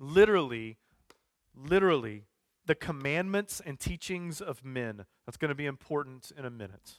literally, 0.00 0.78
literally, 1.54 2.24
the 2.66 2.74
commandments 2.74 3.60
and 3.64 3.78
teachings 3.78 4.40
of 4.40 4.64
men. 4.64 5.04
That's 5.26 5.36
going 5.36 5.50
to 5.50 5.54
be 5.54 5.66
important 5.66 6.32
in 6.36 6.44
a 6.44 6.50
minute. 6.50 6.98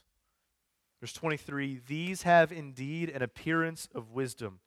Verse 1.00 1.12
23 1.12 1.80
These 1.86 2.22
have 2.22 2.52
indeed 2.52 3.10
an 3.10 3.22
appearance 3.22 3.88
of 3.94 4.12
wisdom 4.12 4.60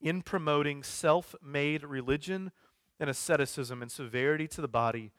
in 0.00 0.22
promoting 0.22 0.82
self 0.82 1.34
made 1.42 1.82
religion 1.82 2.52
and 3.00 3.10
asceticism 3.10 3.82
and 3.82 3.90
severity 3.90 4.46
to 4.48 4.60
the 4.60 4.68
body, 4.68 5.12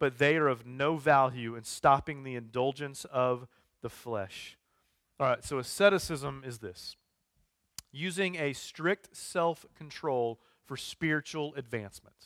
but 0.00 0.18
they 0.18 0.36
are 0.36 0.48
of 0.48 0.66
no 0.66 0.96
value 0.96 1.54
in 1.54 1.62
stopping 1.62 2.24
the 2.24 2.34
indulgence 2.34 3.04
of 3.06 3.46
the 3.82 3.90
flesh. 3.90 4.58
All 5.20 5.26
right, 5.26 5.44
so 5.44 5.58
asceticism 5.58 6.42
is 6.46 6.60
this 6.60 6.96
using 7.92 8.36
a 8.36 8.54
strict 8.54 9.14
self 9.14 9.66
control 9.76 10.40
for 10.64 10.78
spiritual 10.78 11.54
advancement. 11.56 12.16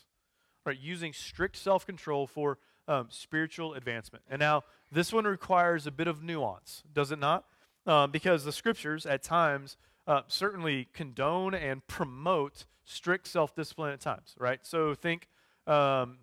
Right, 0.64 0.78
using 0.78 1.12
strict 1.12 1.56
self 1.56 1.84
control 1.84 2.28
for 2.28 2.58
um, 2.86 3.08
spiritual 3.10 3.74
advancement. 3.74 4.24
And 4.30 4.38
now, 4.38 4.62
this 4.92 5.12
one 5.12 5.24
requires 5.24 5.88
a 5.88 5.90
bit 5.90 6.06
of 6.06 6.22
nuance, 6.22 6.84
does 6.92 7.10
it 7.10 7.18
not? 7.18 7.46
Um, 7.84 8.12
because 8.12 8.44
the 8.44 8.52
scriptures 8.52 9.06
at 9.06 9.24
times 9.24 9.76
uh, 10.06 10.22
certainly 10.28 10.86
condone 10.92 11.52
and 11.52 11.84
promote 11.88 12.64
strict 12.84 13.26
self 13.26 13.56
discipline 13.56 13.92
at 13.92 14.00
times, 14.00 14.36
right? 14.38 14.60
So 14.62 14.94
think 14.94 15.26
um, 15.66 16.18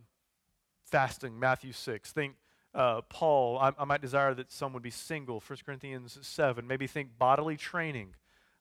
fasting, 0.86 1.38
Matthew 1.38 1.74
6. 1.74 2.14
Think 2.14 2.36
uh, 2.74 3.02
Paul, 3.10 3.58
I, 3.60 3.72
I, 3.78 3.86
might 3.86 4.02
desire 4.02 4.34
that 4.34 4.52
some 4.52 4.72
would 4.74 4.84
be 4.84 4.92
single, 4.92 5.44
1 5.46 5.60
Corinthians 5.66 6.18
7. 6.22 6.66
Maybe 6.66 6.88
think 6.88 7.18
bodily 7.18 7.58
training 7.58 8.16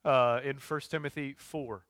uh, 0.05 0.41
in 0.43 0.57
1 0.57 0.81
Timothy 0.89 1.35
4. 1.39 1.85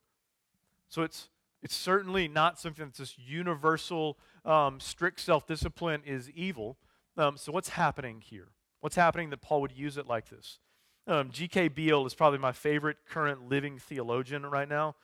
So 0.89 1.03
it's 1.03 1.31
it's 1.63 1.77
certainly 1.77 2.27
not 2.27 2.59
something 2.59 2.87
that's 2.87 2.99
just 2.99 3.19
universal, 3.19 4.19
um, 4.45 4.81
strict 4.81 5.21
self 5.21 5.47
discipline 5.47 6.03
is 6.07 6.31
evil. 6.31 6.79
Um, 7.17 7.37
so, 7.37 7.53
what's 7.53 7.71
happening 7.71 8.23
here? 8.23 8.49
What's 8.81 8.97
happening 8.97 9.31
that 9.31 9.43
Paul 9.43 9.61
would 9.61 9.73
use 9.73 9.99
it 9.99 10.07
like 10.07 10.31
this? 10.31 10.59
Um, 11.07 11.31
G.K. 11.31 11.69
Beale 11.69 12.07
is 12.07 12.15
probably 12.15 12.39
my 12.39 12.53
favorite 12.53 12.99
current 13.09 13.49
living 13.49 13.79
theologian 13.79 14.47
right 14.47 14.69
now. 14.69 14.95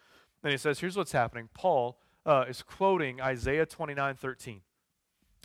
And 0.42 0.52
he 0.52 0.57
says, 0.57 0.79
here's 0.79 0.96
what's 0.96 1.12
happening. 1.12 1.48
Paul 1.52 1.98
uh, 2.24 2.44
is 2.48 2.62
quoting 2.62 3.20
Isaiah 3.20 3.66
29 3.66 4.14
13. 4.14 4.61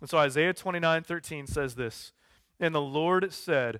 And 0.01 0.09
so, 0.09 0.17
Isaiah 0.17 0.53
29 0.53 1.03
13 1.03 1.47
says 1.47 1.75
this 1.75 2.11
And 2.59 2.73
the 2.73 2.81
Lord 2.81 3.31
said, 3.31 3.79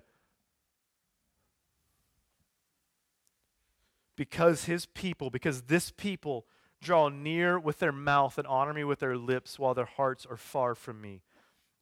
Because 4.16 4.64
his 4.64 4.86
people, 4.86 5.30
because 5.30 5.62
this 5.62 5.90
people, 5.90 6.46
draw 6.80 7.08
near 7.08 7.58
with 7.58 7.78
their 7.78 7.92
mouth 7.92 8.38
and 8.38 8.46
honor 8.46 8.74
me 8.74 8.84
with 8.84 9.00
their 9.00 9.16
lips 9.16 9.58
while 9.58 9.74
their 9.74 9.84
hearts 9.84 10.26
are 10.26 10.36
far 10.36 10.74
from 10.74 11.00
me. 11.00 11.22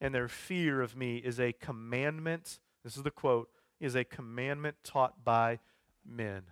And 0.01 0.15
their 0.15 0.29
fear 0.29 0.81
of 0.81 0.97
me 0.97 1.19
is 1.19 1.39
a 1.39 1.53
commandment, 1.53 2.61
this 2.83 2.97
is 2.97 3.03
the 3.03 3.11
quote, 3.11 3.51
is 3.81 3.95
a 3.95 4.05
commandment 4.05 4.77
taught 4.85 5.25
by 5.25 5.59
men. 6.07 6.43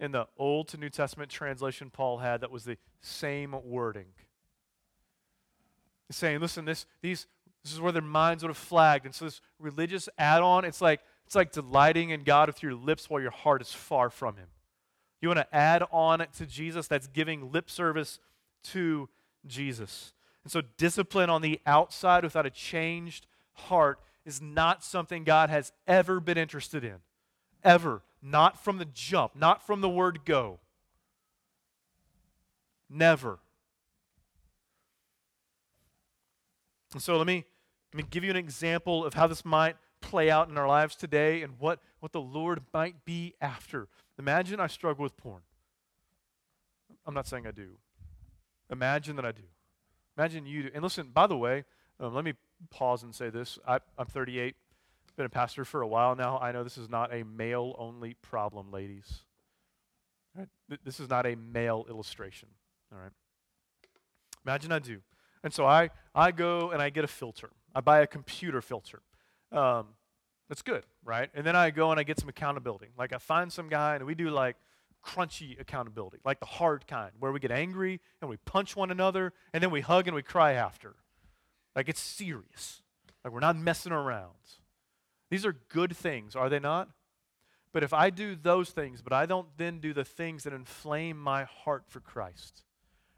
In 0.00 0.12
the 0.12 0.28
Old 0.36 0.68
to 0.68 0.76
New 0.76 0.90
Testament 0.90 1.30
translation 1.30 1.90
Paul 1.90 2.18
had, 2.18 2.40
that 2.40 2.50
was 2.50 2.64
the 2.64 2.78
same 3.00 3.54
wording. 3.64 4.12
Saying, 6.10 6.40
listen, 6.40 6.64
this, 6.64 6.86
these, 7.02 7.26
this 7.62 7.72
is 7.72 7.80
where 7.80 7.92
their 7.92 8.00
minds 8.00 8.42
would 8.42 8.48
have 8.48 8.56
flagged. 8.56 9.04
And 9.04 9.14
so 9.14 9.26
this 9.26 9.40
religious 9.58 10.08
add-on, 10.16 10.64
it's 10.64 10.80
like, 10.80 11.00
it's 11.26 11.34
like 11.34 11.52
delighting 11.52 12.10
in 12.10 12.22
God 12.22 12.48
with 12.48 12.62
your 12.62 12.74
lips 12.74 13.10
while 13.10 13.20
your 13.20 13.30
heart 13.30 13.60
is 13.60 13.72
far 13.72 14.08
from 14.08 14.36
him. 14.36 14.48
You 15.20 15.28
want 15.28 15.40
to 15.40 15.54
add 15.54 15.82
on 15.90 16.24
to 16.38 16.46
Jesus, 16.46 16.86
that's 16.86 17.08
giving 17.08 17.52
lip 17.52 17.68
service 17.68 18.20
to 18.64 19.08
Jesus. 19.46 20.14
And 20.44 20.50
so 20.50 20.62
discipline 20.78 21.28
on 21.28 21.42
the 21.42 21.60
outside 21.66 22.24
without 22.24 22.46
a 22.46 22.50
changed 22.50 23.26
heart 23.52 24.00
is 24.24 24.40
not 24.40 24.82
something 24.82 25.24
God 25.24 25.50
has 25.50 25.72
ever 25.86 26.20
been 26.20 26.38
interested 26.38 26.84
in. 26.84 26.96
Ever. 27.62 28.02
Not 28.22 28.62
from 28.62 28.78
the 28.78 28.86
jump, 28.86 29.36
not 29.36 29.66
from 29.66 29.80
the 29.80 29.88
word 29.88 30.20
go. 30.24 30.58
Never. 32.88 33.38
And 36.92 37.02
so 37.02 37.16
let 37.16 37.26
me, 37.26 37.44
let 37.92 38.04
me 38.04 38.08
give 38.10 38.24
you 38.24 38.30
an 38.30 38.36
example 38.36 39.04
of 39.04 39.14
how 39.14 39.26
this 39.26 39.44
might 39.44 39.76
play 40.00 40.30
out 40.30 40.48
in 40.48 40.56
our 40.56 40.68
lives 40.68 40.96
today 40.96 41.42
and 41.42 41.54
what, 41.58 41.80
what 42.00 42.12
the 42.12 42.20
Lord 42.20 42.62
might 42.72 43.04
be 43.04 43.34
after. 43.40 43.88
Imagine 44.18 44.60
I 44.60 44.66
struggle 44.66 45.02
with 45.02 45.16
porn. 45.16 45.42
I'm 47.06 47.14
not 47.14 47.26
saying 47.26 47.46
I 47.46 47.50
do. 47.50 47.76
Imagine 48.70 49.16
that 49.16 49.24
I 49.24 49.32
do. 49.32 49.42
Imagine 50.16 50.46
you 50.46 50.64
do. 50.64 50.70
And 50.74 50.82
listen, 50.82 51.08
by 51.12 51.26
the 51.26 51.36
way, 51.36 51.64
um, 52.00 52.14
let 52.14 52.24
me 52.24 52.34
pause 52.70 53.02
and 53.02 53.14
say 53.14 53.30
this. 53.30 53.58
I, 53.66 53.80
I'm 53.96 54.06
38, 54.06 54.54
been 55.16 55.26
a 55.26 55.28
pastor 55.28 55.64
for 55.64 55.82
a 55.82 55.86
while 55.86 56.14
now. 56.14 56.38
I 56.38 56.52
know 56.52 56.62
this 56.62 56.78
is 56.78 56.88
not 56.88 57.12
a 57.12 57.24
male 57.24 57.74
only 57.78 58.14
problem, 58.14 58.70
ladies. 58.70 59.24
Right? 60.36 60.48
This 60.84 61.00
is 61.00 61.08
not 61.08 61.26
a 61.26 61.34
male 61.34 61.84
illustration. 61.88 62.48
All 62.92 62.98
right. 63.00 63.10
Imagine 64.46 64.72
I 64.72 64.78
do. 64.78 65.00
And 65.42 65.52
so 65.52 65.66
I, 65.66 65.90
I 66.14 66.32
go 66.32 66.70
and 66.70 66.82
I 66.82 66.90
get 66.90 67.04
a 67.04 67.08
filter. 67.08 67.50
I 67.74 67.80
buy 67.80 68.00
a 68.00 68.06
computer 68.06 68.60
filter. 68.60 69.02
Um, 69.52 69.88
that's 70.48 70.62
good, 70.62 70.84
right? 71.04 71.30
And 71.34 71.46
then 71.46 71.56
I 71.56 71.70
go 71.70 71.90
and 71.90 72.00
I 72.00 72.02
get 72.02 72.18
some 72.18 72.28
accountability. 72.28 72.88
Like 72.98 73.12
I 73.12 73.18
find 73.18 73.52
some 73.52 73.68
guy 73.68 73.96
and 73.96 74.04
we 74.04 74.14
do 74.14 74.30
like 74.30 74.56
crunchy 75.04 75.60
accountability, 75.60 76.18
like 76.24 76.40
the 76.40 76.46
hard 76.46 76.86
kind, 76.86 77.12
where 77.18 77.32
we 77.32 77.40
get 77.40 77.50
angry 77.50 78.00
and 78.20 78.28
we 78.28 78.36
punch 78.38 78.74
one 78.74 78.90
another 78.90 79.32
and 79.52 79.62
then 79.62 79.70
we 79.70 79.80
hug 79.80 80.06
and 80.06 80.14
we 80.14 80.22
cry 80.22 80.52
after. 80.52 80.96
Like 81.76 81.88
it's 81.88 82.00
serious. 82.00 82.82
Like 83.24 83.32
we're 83.32 83.40
not 83.40 83.56
messing 83.56 83.92
around. 83.92 84.32
These 85.30 85.44
are 85.44 85.52
good 85.68 85.96
things, 85.96 86.34
are 86.34 86.48
they 86.48 86.58
not? 86.58 86.88
But 87.72 87.82
if 87.82 87.92
I 87.92 88.10
do 88.10 88.34
those 88.34 88.70
things, 88.70 89.02
but 89.02 89.12
I 89.12 89.26
don't 89.26 89.48
then 89.58 89.78
do 89.78 89.92
the 89.92 90.04
things 90.04 90.44
that 90.44 90.54
inflame 90.54 91.18
my 91.18 91.44
heart 91.44 91.84
for 91.86 92.00
Christ, 92.00 92.64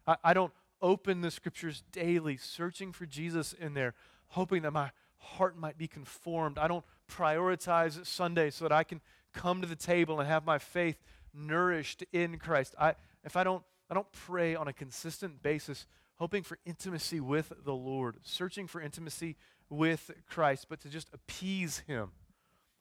I, 0.07 0.17
I 0.25 0.35
don't 0.35 0.53
open 0.83 1.21
the 1.21 1.31
scriptures 1.31 1.83
daily, 1.93 2.37
searching 2.37 2.93
for 2.93 3.07
Jesus 3.07 3.53
in 3.53 3.75
there, 3.75 3.95
hoping 4.29 4.63
that 4.63 4.73
my 4.73 4.91
heart 5.19 5.57
might 5.57 5.79
be 5.79 5.87
conformed. 5.87 6.59
I 6.59 6.69
don't 6.69 6.85
prioritize 7.11 8.05
Sunday 8.07 8.51
so 8.51 8.65
that 8.65 8.73
I 8.73 8.85
can 8.85 9.01
come 9.33 9.61
to 9.61 9.67
the 9.67 9.77
table 9.77 10.19
and 10.21 10.29
have 10.29 10.45
my 10.45 10.59
faith 10.59 10.97
nourished 11.35 12.05
in 12.13 12.39
Christ. 12.39 12.75
I, 12.79 12.95
if 13.25 13.37
I 13.37 13.45
don't, 13.45 13.63
I 13.89 13.95
don't 13.95 14.11
pray 14.13 14.55
on 14.55 14.69
a 14.69 14.73
consistent 14.73 15.43
basis, 15.43 15.87
hoping 16.17 16.43
for 16.43 16.59
intimacy 16.65 17.21
with 17.21 17.53
the 17.65 17.75
Lord, 17.75 18.17
searching 18.23 18.67
for 18.67 18.81
intimacy 18.81 19.37
with 19.69 20.11
Christ, 20.29 20.67
but 20.69 20.81
to 20.81 20.89
just 20.89 21.09
appease 21.13 21.79
Him. 21.87 22.11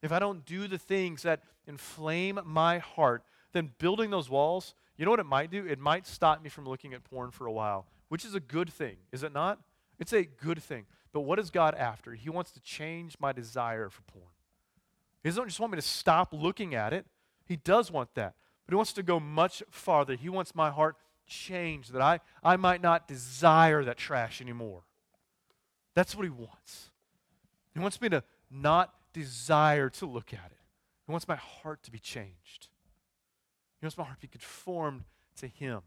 If 0.01 0.12
I 0.12 0.19
don't 0.19 0.45
do 0.45 0.67
the 0.67 0.77
things 0.77 1.23
that 1.23 1.43
inflame 1.67 2.39
my 2.45 2.79
heart, 2.79 3.23
then 3.53 3.71
building 3.79 4.12
those 4.12 4.29
walls, 4.29 4.73
you 4.99 5.05
know 5.05 5.12
what 5.12 5.21
it 5.21 5.25
might 5.25 5.49
do? 5.49 5.65
It 5.65 5.79
might 5.79 6.05
stop 6.05 6.43
me 6.43 6.49
from 6.49 6.67
looking 6.67 6.93
at 6.93 7.05
porn 7.05 7.31
for 7.31 7.47
a 7.47 7.51
while, 7.51 7.88
which 8.09 8.25
is 8.25 8.35
a 8.35 8.39
good 8.39 8.69
thing, 8.69 8.97
is 9.13 9.23
it 9.23 9.33
not? 9.33 9.59
It's 9.97 10.13
a 10.13 10.23
good 10.23 10.62
thing. 10.62 10.85
But 11.13 11.21
what 11.21 11.39
is 11.39 11.49
God 11.49 11.73
after? 11.73 12.13
He 12.13 12.29
wants 12.29 12.51
to 12.51 12.59
change 12.59 13.15
my 13.19 13.31
desire 13.31 13.89
for 13.89 14.01
porn. 14.03 14.25
He 15.23 15.29
doesn't 15.29 15.47
just 15.47 15.59
want 15.59 15.71
me 15.71 15.77
to 15.77 15.81
stop 15.81 16.33
looking 16.33 16.75
at 16.75 16.93
it. 16.93 17.05
He 17.45 17.55
does 17.55 17.91
want 17.91 18.13
that. 18.15 18.35
But 18.65 18.73
he 18.73 18.75
wants 18.75 18.93
to 18.93 19.03
go 19.03 19.19
much 19.19 19.63
farther. 19.69 20.15
He 20.15 20.29
wants 20.29 20.53
my 20.53 20.69
heart 20.69 20.97
changed, 21.25 21.93
that 21.93 22.01
I, 22.01 22.19
I 22.43 22.57
might 22.57 22.81
not 22.81 23.07
desire 23.07 23.83
that 23.85 23.97
trash 23.97 24.41
anymore. 24.41 24.83
That's 25.95 26.15
what 26.15 26.23
he 26.23 26.29
wants. 26.29 26.89
He 27.73 27.79
wants 27.79 28.01
me 28.01 28.09
to 28.09 28.23
not 28.51 28.93
desire 29.13 29.89
to 29.91 30.05
look 30.05 30.33
at 30.33 30.51
it. 30.51 30.57
He 31.05 31.12
wants 31.12 31.27
my 31.27 31.35
heart 31.35 31.83
to 31.83 31.91
be 31.91 31.99
changed. 31.99 32.67
Wants 33.81 33.97
my 33.97 34.03
heart 34.03 34.19
be 34.19 34.27
conformed 34.27 35.03
to 35.37 35.47
him. 35.47 35.81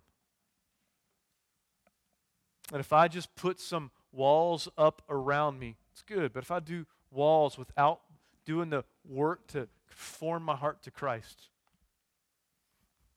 And 2.71 2.81
if 2.81 2.93
I 2.93 3.09
just 3.09 3.35
put 3.35 3.61
some 3.61 3.91
walls 4.13 4.69
up 4.79 5.03
around 5.09 5.59
me, 5.59 5.77
it's 5.93 6.03
good. 6.03 6.33
But 6.33 6.43
if 6.43 6.51
I 6.51 6.61
do 6.61 6.87
walls 7.11 7.59
without 7.59 8.01
doing 8.47 8.71
the 8.71 8.85
work 9.05 9.47
to 9.49 9.69
form 9.87 10.43
my 10.43 10.57
heart 10.57 10.83
to 10.85 10.91
Christ, 10.91 11.49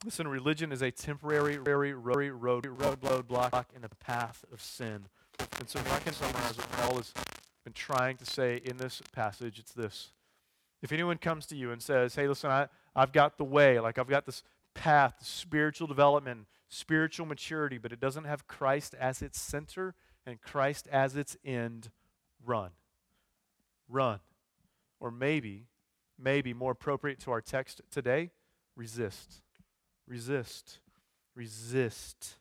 listen, 0.03 0.27
religion 0.27 0.71
is 0.71 0.81
a 0.81 0.91
temporary 0.91 1.57
road, 1.57 1.95
road, 2.03 2.65
road, 2.65 2.97
road 3.01 3.27
block 3.27 3.69
in 3.73 3.81
the 3.81 3.89
path 3.89 4.43
of 4.51 4.61
sin. 4.61 5.05
And 5.59 5.69
so, 5.69 5.79
if 5.79 5.93
I 5.93 5.99
can 5.99 6.13
summarize 6.13 6.57
what 6.57 6.71
Paul 6.73 6.97
has 6.97 7.13
been 7.63 7.73
trying 7.73 8.17
to 8.17 8.25
say 8.25 8.61
in 8.63 8.77
this 8.77 9.01
passage, 9.13 9.59
it's 9.59 9.73
this. 9.73 10.11
If 10.81 10.91
anyone 10.91 11.17
comes 11.17 11.45
to 11.47 11.55
you 11.55 11.71
and 11.71 11.81
says, 11.81 12.15
hey, 12.15 12.27
listen, 12.27 12.51
I, 12.51 12.67
I've 12.95 13.11
got 13.11 13.37
the 13.37 13.43
way, 13.43 13.79
like 13.79 13.97
I've 13.97 14.07
got 14.07 14.25
this 14.25 14.43
path, 14.75 15.15
spiritual 15.21 15.87
development, 15.87 16.45
spiritual 16.69 17.25
maturity, 17.25 17.79
but 17.79 17.91
it 17.91 17.99
doesn't 17.99 18.25
have 18.25 18.45
Christ 18.45 18.93
as 18.99 19.23
its 19.23 19.39
center, 19.39 19.95
and 20.25 20.39
Christ 20.41 20.87
as 20.91 21.15
its 21.15 21.35
end, 21.43 21.89
run. 22.45 22.71
Run. 23.89 24.19
Or 24.99 25.09
maybe, 25.09 25.67
maybe 26.19 26.53
more 26.53 26.71
appropriate 26.71 27.19
to 27.21 27.31
our 27.31 27.41
text 27.41 27.81
today, 27.89 28.31
resist. 28.75 29.41
Resist. 30.07 30.79
Resist. 31.35 32.35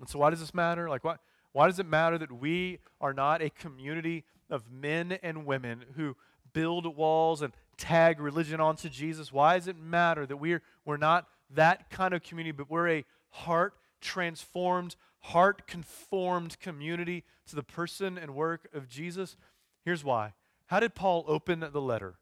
And 0.00 0.08
so, 0.08 0.18
why 0.18 0.30
does 0.30 0.40
this 0.40 0.54
matter? 0.54 0.88
Like, 0.88 1.04
why, 1.04 1.16
why 1.52 1.66
does 1.66 1.78
it 1.78 1.86
matter 1.86 2.18
that 2.18 2.32
we 2.32 2.78
are 3.00 3.12
not 3.12 3.42
a 3.42 3.50
community 3.50 4.24
of 4.50 4.70
men 4.70 5.12
and 5.22 5.46
women 5.46 5.84
who 5.96 6.16
build 6.52 6.96
walls 6.96 7.42
and 7.42 7.52
tag 7.76 8.20
religion 8.20 8.60
onto 8.60 8.88
Jesus? 8.88 9.32
Why 9.32 9.58
does 9.58 9.68
it 9.68 9.78
matter 9.78 10.26
that 10.26 10.36
we're, 10.36 10.62
we're 10.84 10.96
not 10.96 11.26
that 11.50 11.90
kind 11.90 12.14
of 12.14 12.22
community, 12.22 12.52
but 12.52 12.70
we're 12.70 12.88
a 12.88 13.04
heart 13.30 13.74
transformed, 14.00 14.96
heart 15.20 15.66
conformed 15.66 16.58
community 16.60 17.24
to 17.46 17.56
the 17.56 17.62
person 17.62 18.18
and 18.18 18.34
work 18.34 18.68
of 18.72 18.88
Jesus? 18.88 19.36
Here's 19.84 20.04
why. 20.04 20.32
How 20.66 20.80
did 20.80 20.94
Paul 20.94 21.24
open 21.28 21.60
the 21.60 21.80
letter? 21.80 22.16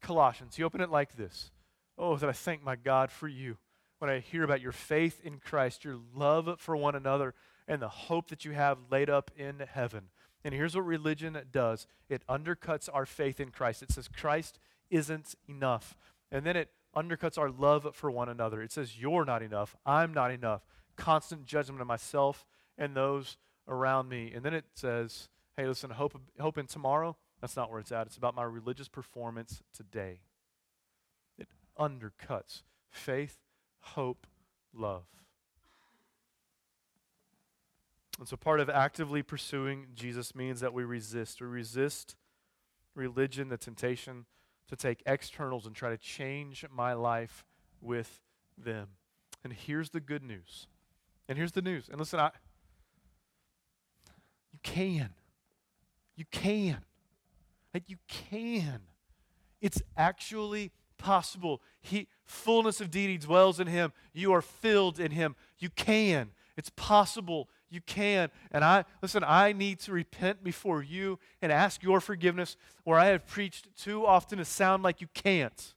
Colossians. 0.00 0.56
He 0.56 0.62
opened 0.62 0.82
it 0.82 0.90
like 0.90 1.16
this 1.16 1.50
Oh, 1.96 2.16
that 2.16 2.28
I 2.28 2.32
thank 2.32 2.62
my 2.62 2.76
God 2.76 3.10
for 3.10 3.26
you 3.26 3.58
when 3.98 4.10
I 4.10 4.20
hear 4.20 4.44
about 4.44 4.60
your 4.60 4.72
faith 4.72 5.20
in 5.24 5.38
Christ, 5.38 5.84
your 5.84 5.98
love 6.14 6.60
for 6.60 6.76
one 6.76 6.94
another, 6.94 7.34
and 7.66 7.82
the 7.82 7.88
hope 7.88 8.28
that 8.28 8.44
you 8.44 8.52
have 8.52 8.78
laid 8.90 9.10
up 9.10 9.30
in 9.36 9.60
heaven. 9.72 10.04
And 10.44 10.54
here's 10.54 10.76
what 10.76 10.86
religion 10.86 11.36
does 11.52 11.86
it 12.08 12.26
undercuts 12.28 12.88
our 12.92 13.06
faith 13.06 13.40
in 13.40 13.50
Christ. 13.50 13.82
It 13.82 13.90
says 13.90 14.08
Christ 14.08 14.58
isn't 14.90 15.34
enough. 15.48 15.96
And 16.30 16.44
then 16.44 16.56
it 16.56 16.70
undercuts 16.96 17.38
our 17.38 17.50
love 17.50 17.88
for 17.94 18.10
one 18.10 18.28
another. 18.28 18.62
It 18.62 18.72
says, 18.72 18.98
You're 18.98 19.24
not 19.24 19.42
enough. 19.42 19.76
I'm 19.86 20.12
not 20.12 20.30
enough 20.30 20.62
constant 20.98 21.46
judgment 21.46 21.80
of 21.80 21.86
myself 21.86 22.44
and 22.76 22.94
those 22.94 23.38
around 23.66 24.08
me. 24.10 24.32
And 24.34 24.44
then 24.44 24.52
it 24.52 24.66
says, 24.74 25.28
hey, 25.56 25.66
listen, 25.66 25.90
hope, 25.90 26.20
hope 26.38 26.58
in 26.58 26.66
tomorrow. 26.66 27.16
That's 27.40 27.56
not 27.56 27.70
where 27.70 27.80
it's 27.80 27.92
at. 27.92 28.06
It's 28.08 28.16
about 28.16 28.34
my 28.34 28.42
religious 28.42 28.88
performance 28.88 29.62
today. 29.74 30.20
It 31.38 31.48
undercuts 31.78 32.62
faith, 32.90 33.38
hope, 33.80 34.26
love. 34.74 35.04
And 38.18 38.26
so 38.26 38.36
part 38.36 38.58
of 38.58 38.68
actively 38.68 39.22
pursuing 39.22 39.86
Jesus 39.94 40.34
means 40.34 40.58
that 40.60 40.74
we 40.74 40.82
resist. 40.82 41.40
We 41.40 41.46
resist 41.46 42.16
religion, 42.96 43.48
the 43.48 43.56
temptation 43.56 44.26
to 44.68 44.76
take 44.76 45.02
externals 45.06 45.66
and 45.66 45.74
try 45.74 45.90
to 45.90 45.98
change 45.98 46.64
my 46.70 46.92
life 46.92 47.44
with 47.80 48.20
them. 48.56 48.88
And 49.44 49.52
here's 49.52 49.90
the 49.90 50.00
good 50.00 50.22
news 50.22 50.66
and 51.28 51.36
here's 51.36 51.52
the 51.52 51.62
news. 51.62 51.88
And 51.88 51.98
listen, 51.98 52.18
I 52.18 52.30
you 54.52 54.58
can. 54.62 55.10
You 56.16 56.24
can. 56.30 56.78
Like 57.74 57.84
you 57.86 57.98
can. 58.08 58.80
It's 59.60 59.82
actually 59.96 60.72
possible. 60.96 61.62
He 61.80 62.08
fullness 62.24 62.80
of 62.80 62.90
deity 62.90 63.18
dwells 63.18 63.60
in 63.60 63.66
him. 63.66 63.92
You 64.12 64.32
are 64.32 64.42
filled 64.42 64.98
in 64.98 65.12
him. 65.12 65.36
You 65.58 65.70
can. 65.70 66.30
It's 66.56 66.70
possible. 66.70 67.48
You 67.70 67.80
can. 67.82 68.30
And 68.50 68.64
I 68.64 68.84
listen, 69.02 69.22
I 69.26 69.52
need 69.52 69.80
to 69.80 69.92
repent 69.92 70.42
before 70.42 70.82
you 70.82 71.18
and 71.42 71.52
ask 71.52 71.82
your 71.82 72.00
forgiveness 72.00 72.56
where 72.84 72.98
I 72.98 73.06
have 73.06 73.26
preached 73.26 73.68
too 73.76 74.06
often 74.06 74.38
to 74.38 74.44
sound 74.44 74.82
like 74.82 75.00
you 75.00 75.08
can't 75.12 75.74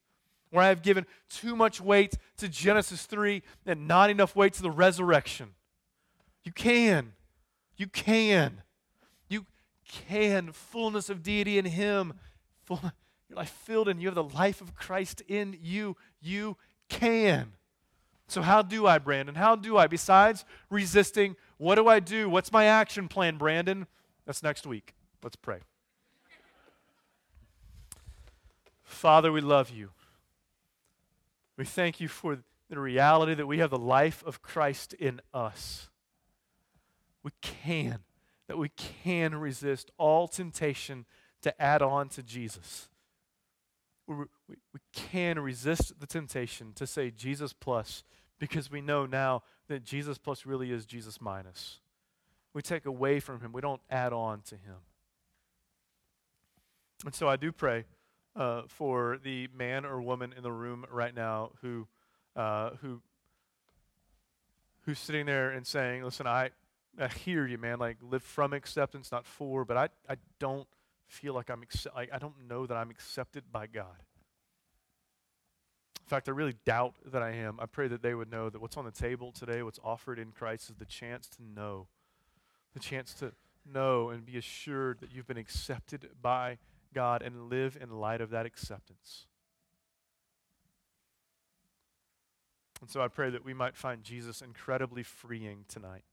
where 0.51 0.63
I 0.63 0.67
have 0.67 0.83
given 0.83 1.05
too 1.29 1.55
much 1.55 1.81
weight 1.81 2.15
to 2.37 2.47
Genesis 2.47 3.05
3 3.05 3.41
and 3.65 3.87
not 3.87 4.09
enough 4.09 4.35
weight 4.35 4.53
to 4.53 4.61
the 4.61 4.69
resurrection. 4.69 5.51
You 6.43 6.51
can. 6.51 7.13
You 7.77 7.87
can. 7.87 8.61
You 9.29 9.45
can. 9.87 10.51
Fullness 10.51 11.09
of 11.09 11.23
deity 11.23 11.57
in 11.57 11.65
Him. 11.65 12.13
Full, 12.65 12.81
your 13.29 13.37
life 13.37 13.49
filled 13.63 13.87
and 13.87 14.01
you 14.01 14.07
have 14.09 14.15
the 14.15 14.23
life 14.23 14.61
of 14.61 14.75
Christ 14.75 15.21
in 15.27 15.57
you. 15.61 15.95
You 16.21 16.57
can. 16.89 17.53
So, 18.27 18.41
how 18.41 18.61
do 18.61 18.87
I, 18.87 18.97
Brandon? 18.97 19.35
How 19.35 19.55
do 19.55 19.77
I? 19.77 19.87
Besides 19.87 20.45
resisting, 20.69 21.35
what 21.61 21.75
do 21.75 21.87
I 21.87 21.99
do? 21.99 22.27
What's 22.27 22.51
my 22.51 22.65
action 22.65 23.07
plan, 23.07 23.37
Brandon? 23.37 23.85
That's 24.25 24.41
next 24.41 24.65
week. 24.65 24.95
Let's 25.21 25.35
pray. 25.35 25.59
Father, 28.81 29.31
we 29.31 29.41
love 29.41 29.69
you. 29.69 29.91
We 31.57 31.65
thank 31.65 31.99
you 31.99 32.07
for 32.07 32.39
the 32.67 32.79
reality 32.79 33.35
that 33.35 33.45
we 33.45 33.59
have 33.59 33.69
the 33.69 33.77
life 33.77 34.23
of 34.25 34.41
Christ 34.41 34.93
in 34.93 35.21
us. 35.35 35.89
We 37.21 37.29
can, 37.41 37.99
that 38.47 38.57
we 38.57 38.69
can 38.69 39.35
resist 39.35 39.91
all 39.99 40.27
temptation 40.27 41.05
to 41.43 41.61
add 41.61 41.83
on 41.83 42.09
to 42.09 42.23
Jesus. 42.23 42.89
We, 44.07 44.15
we, 44.15 44.55
we 44.73 44.79
can 44.93 45.37
resist 45.37 45.99
the 45.99 46.07
temptation 46.07 46.73
to 46.73 46.87
say 46.87 47.11
Jesus 47.11 47.53
plus 47.53 48.03
because 48.39 48.71
we 48.71 48.81
know 48.81 49.05
now 49.05 49.43
that 49.71 49.83
Jesus 49.83 50.17
plus 50.17 50.45
really 50.45 50.71
is 50.71 50.85
Jesus 50.85 51.19
minus. 51.19 51.79
We 52.53 52.61
take 52.61 52.85
away 52.85 53.19
from 53.19 53.41
him, 53.41 53.51
we 53.51 53.61
don't 53.61 53.81
add 53.89 54.13
on 54.13 54.41
to 54.43 54.55
him. 54.55 54.77
And 57.05 57.15
so 57.15 57.27
I 57.27 57.35
do 57.35 57.51
pray 57.51 57.85
uh, 58.35 58.63
for 58.67 59.17
the 59.23 59.47
man 59.57 59.85
or 59.85 60.01
woman 60.01 60.33
in 60.35 60.43
the 60.43 60.51
room 60.51 60.85
right 60.89 61.15
now 61.15 61.51
who, 61.61 61.87
uh, 62.35 62.71
who, 62.81 63.01
who's 64.85 64.99
sitting 64.99 65.25
there 65.25 65.49
and 65.49 65.65
saying, 65.65 66.03
"Listen, 66.03 66.27
I, 66.27 66.51
I 66.99 67.07
hear 67.07 67.47
you, 67.47 67.57
man. 67.57 67.79
Like 67.79 67.97
live 68.01 68.23
from 68.23 68.53
acceptance, 68.53 69.11
not 69.11 69.25
for. 69.25 69.65
But 69.65 69.77
I, 69.77 69.89
I 70.09 70.17
don't 70.39 70.67
feel 71.07 71.33
like 71.33 71.49
I'm. 71.49 71.61
Acce- 71.61 71.87
I, 71.95 72.07
I 72.13 72.19
don't 72.19 72.47
know 72.47 72.65
that 72.65 72.75
I'm 72.75 72.89
accepted 72.89 73.45
by 73.51 73.67
God. 73.67 74.03
In 76.03 76.09
fact, 76.09 76.27
I 76.27 76.31
really 76.31 76.55
doubt 76.65 76.95
that 77.05 77.21
I 77.21 77.31
am. 77.31 77.57
I 77.59 77.65
pray 77.65 77.87
that 77.87 78.01
they 78.01 78.13
would 78.13 78.29
know 78.29 78.49
that 78.49 78.61
what's 78.61 78.75
on 78.75 78.85
the 78.85 78.91
table 78.91 79.31
today, 79.31 79.63
what's 79.63 79.79
offered 79.83 80.19
in 80.19 80.31
Christ, 80.31 80.69
is 80.69 80.75
the 80.75 80.85
chance 80.85 81.29
to 81.29 81.43
know, 81.43 81.87
the 82.73 82.79
chance 82.79 83.13
to 83.15 83.31
know 83.71 84.09
and 84.09 84.25
be 84.25 84.37
assured 84.37 84.99
that 84.99 85.13
you've 85.13 85.27
been 85.27 85.37
accepted 85.37 86.09
by 86.21 86.57
God 86.93 87.21
and 87.21 87.49
live 87.49 87.77
in 87.79 87.91
light 87.91 88.19
of 88.19 88.29
that 88.31 88.45
acceptance. 88.45 89.27
And 92.81 92.89
so 92.89 93.01
I 93.01 93.07
pray 93.07 93.29
that 93.29 93.45
we 93.45 93.53
might 93.53 93.77
find 93.77 94.03
Jesus 94.03 94.41
incredibly 94.41 95.03
freeing 95.03 95.65
tonight. 95.67 96.03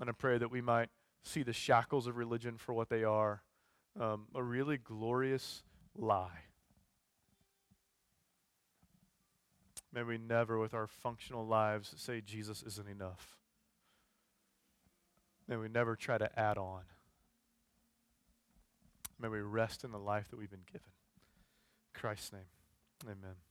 And 0.00 0.10
I 0.10 0.12
pray 0.12 0.38
that 0.38 0.50
we 0.50 0.60
might 0.60 0.88
see 1.22 1.42
the 1.42 1.52
shackles 1.52 2.06
of 2.06 2.16
religion 2.16 2.58
for 2.58 2.72
what 2.72 2.88
they 2.88 3.04
are 3.04 3.42
um, 3.98 4.26
a 4.34 4.42
really 4.42 4.76
glorious 4.76 5.62
lie. 5.96 6.47
May 9.92 10.02
we 10.02 10.18
never, 10.18 10.58
with 10.58 10.74
our 10.74 10.86
functional 10.86 11.46
lives, 11.46 11.94
say 11.96 12.20
Jesus 12.20 12.62
isn't 12.62 12.88
enough. 12.88 13.36
May 15.48 15.56
we 15.56 15.68
never 15.68 15.96
try 15.96 16.18
to 16.18 16.38
add 16.38 16.58
on. 16.58 16.82
May 19.20 19.28
we 19.28 19.40
rest 19.40 19.84
in 19.84 19.90
the 19.90 19.98
life 19.98 20.28
that 20.30 20.38
we've 20.38 20.50
been 20.50 20.66
given. 20.70 20.82
In 20.84 22.00
Christ's 22.00 22.32
name, 22.32 22.42
amen. 23.04 23.47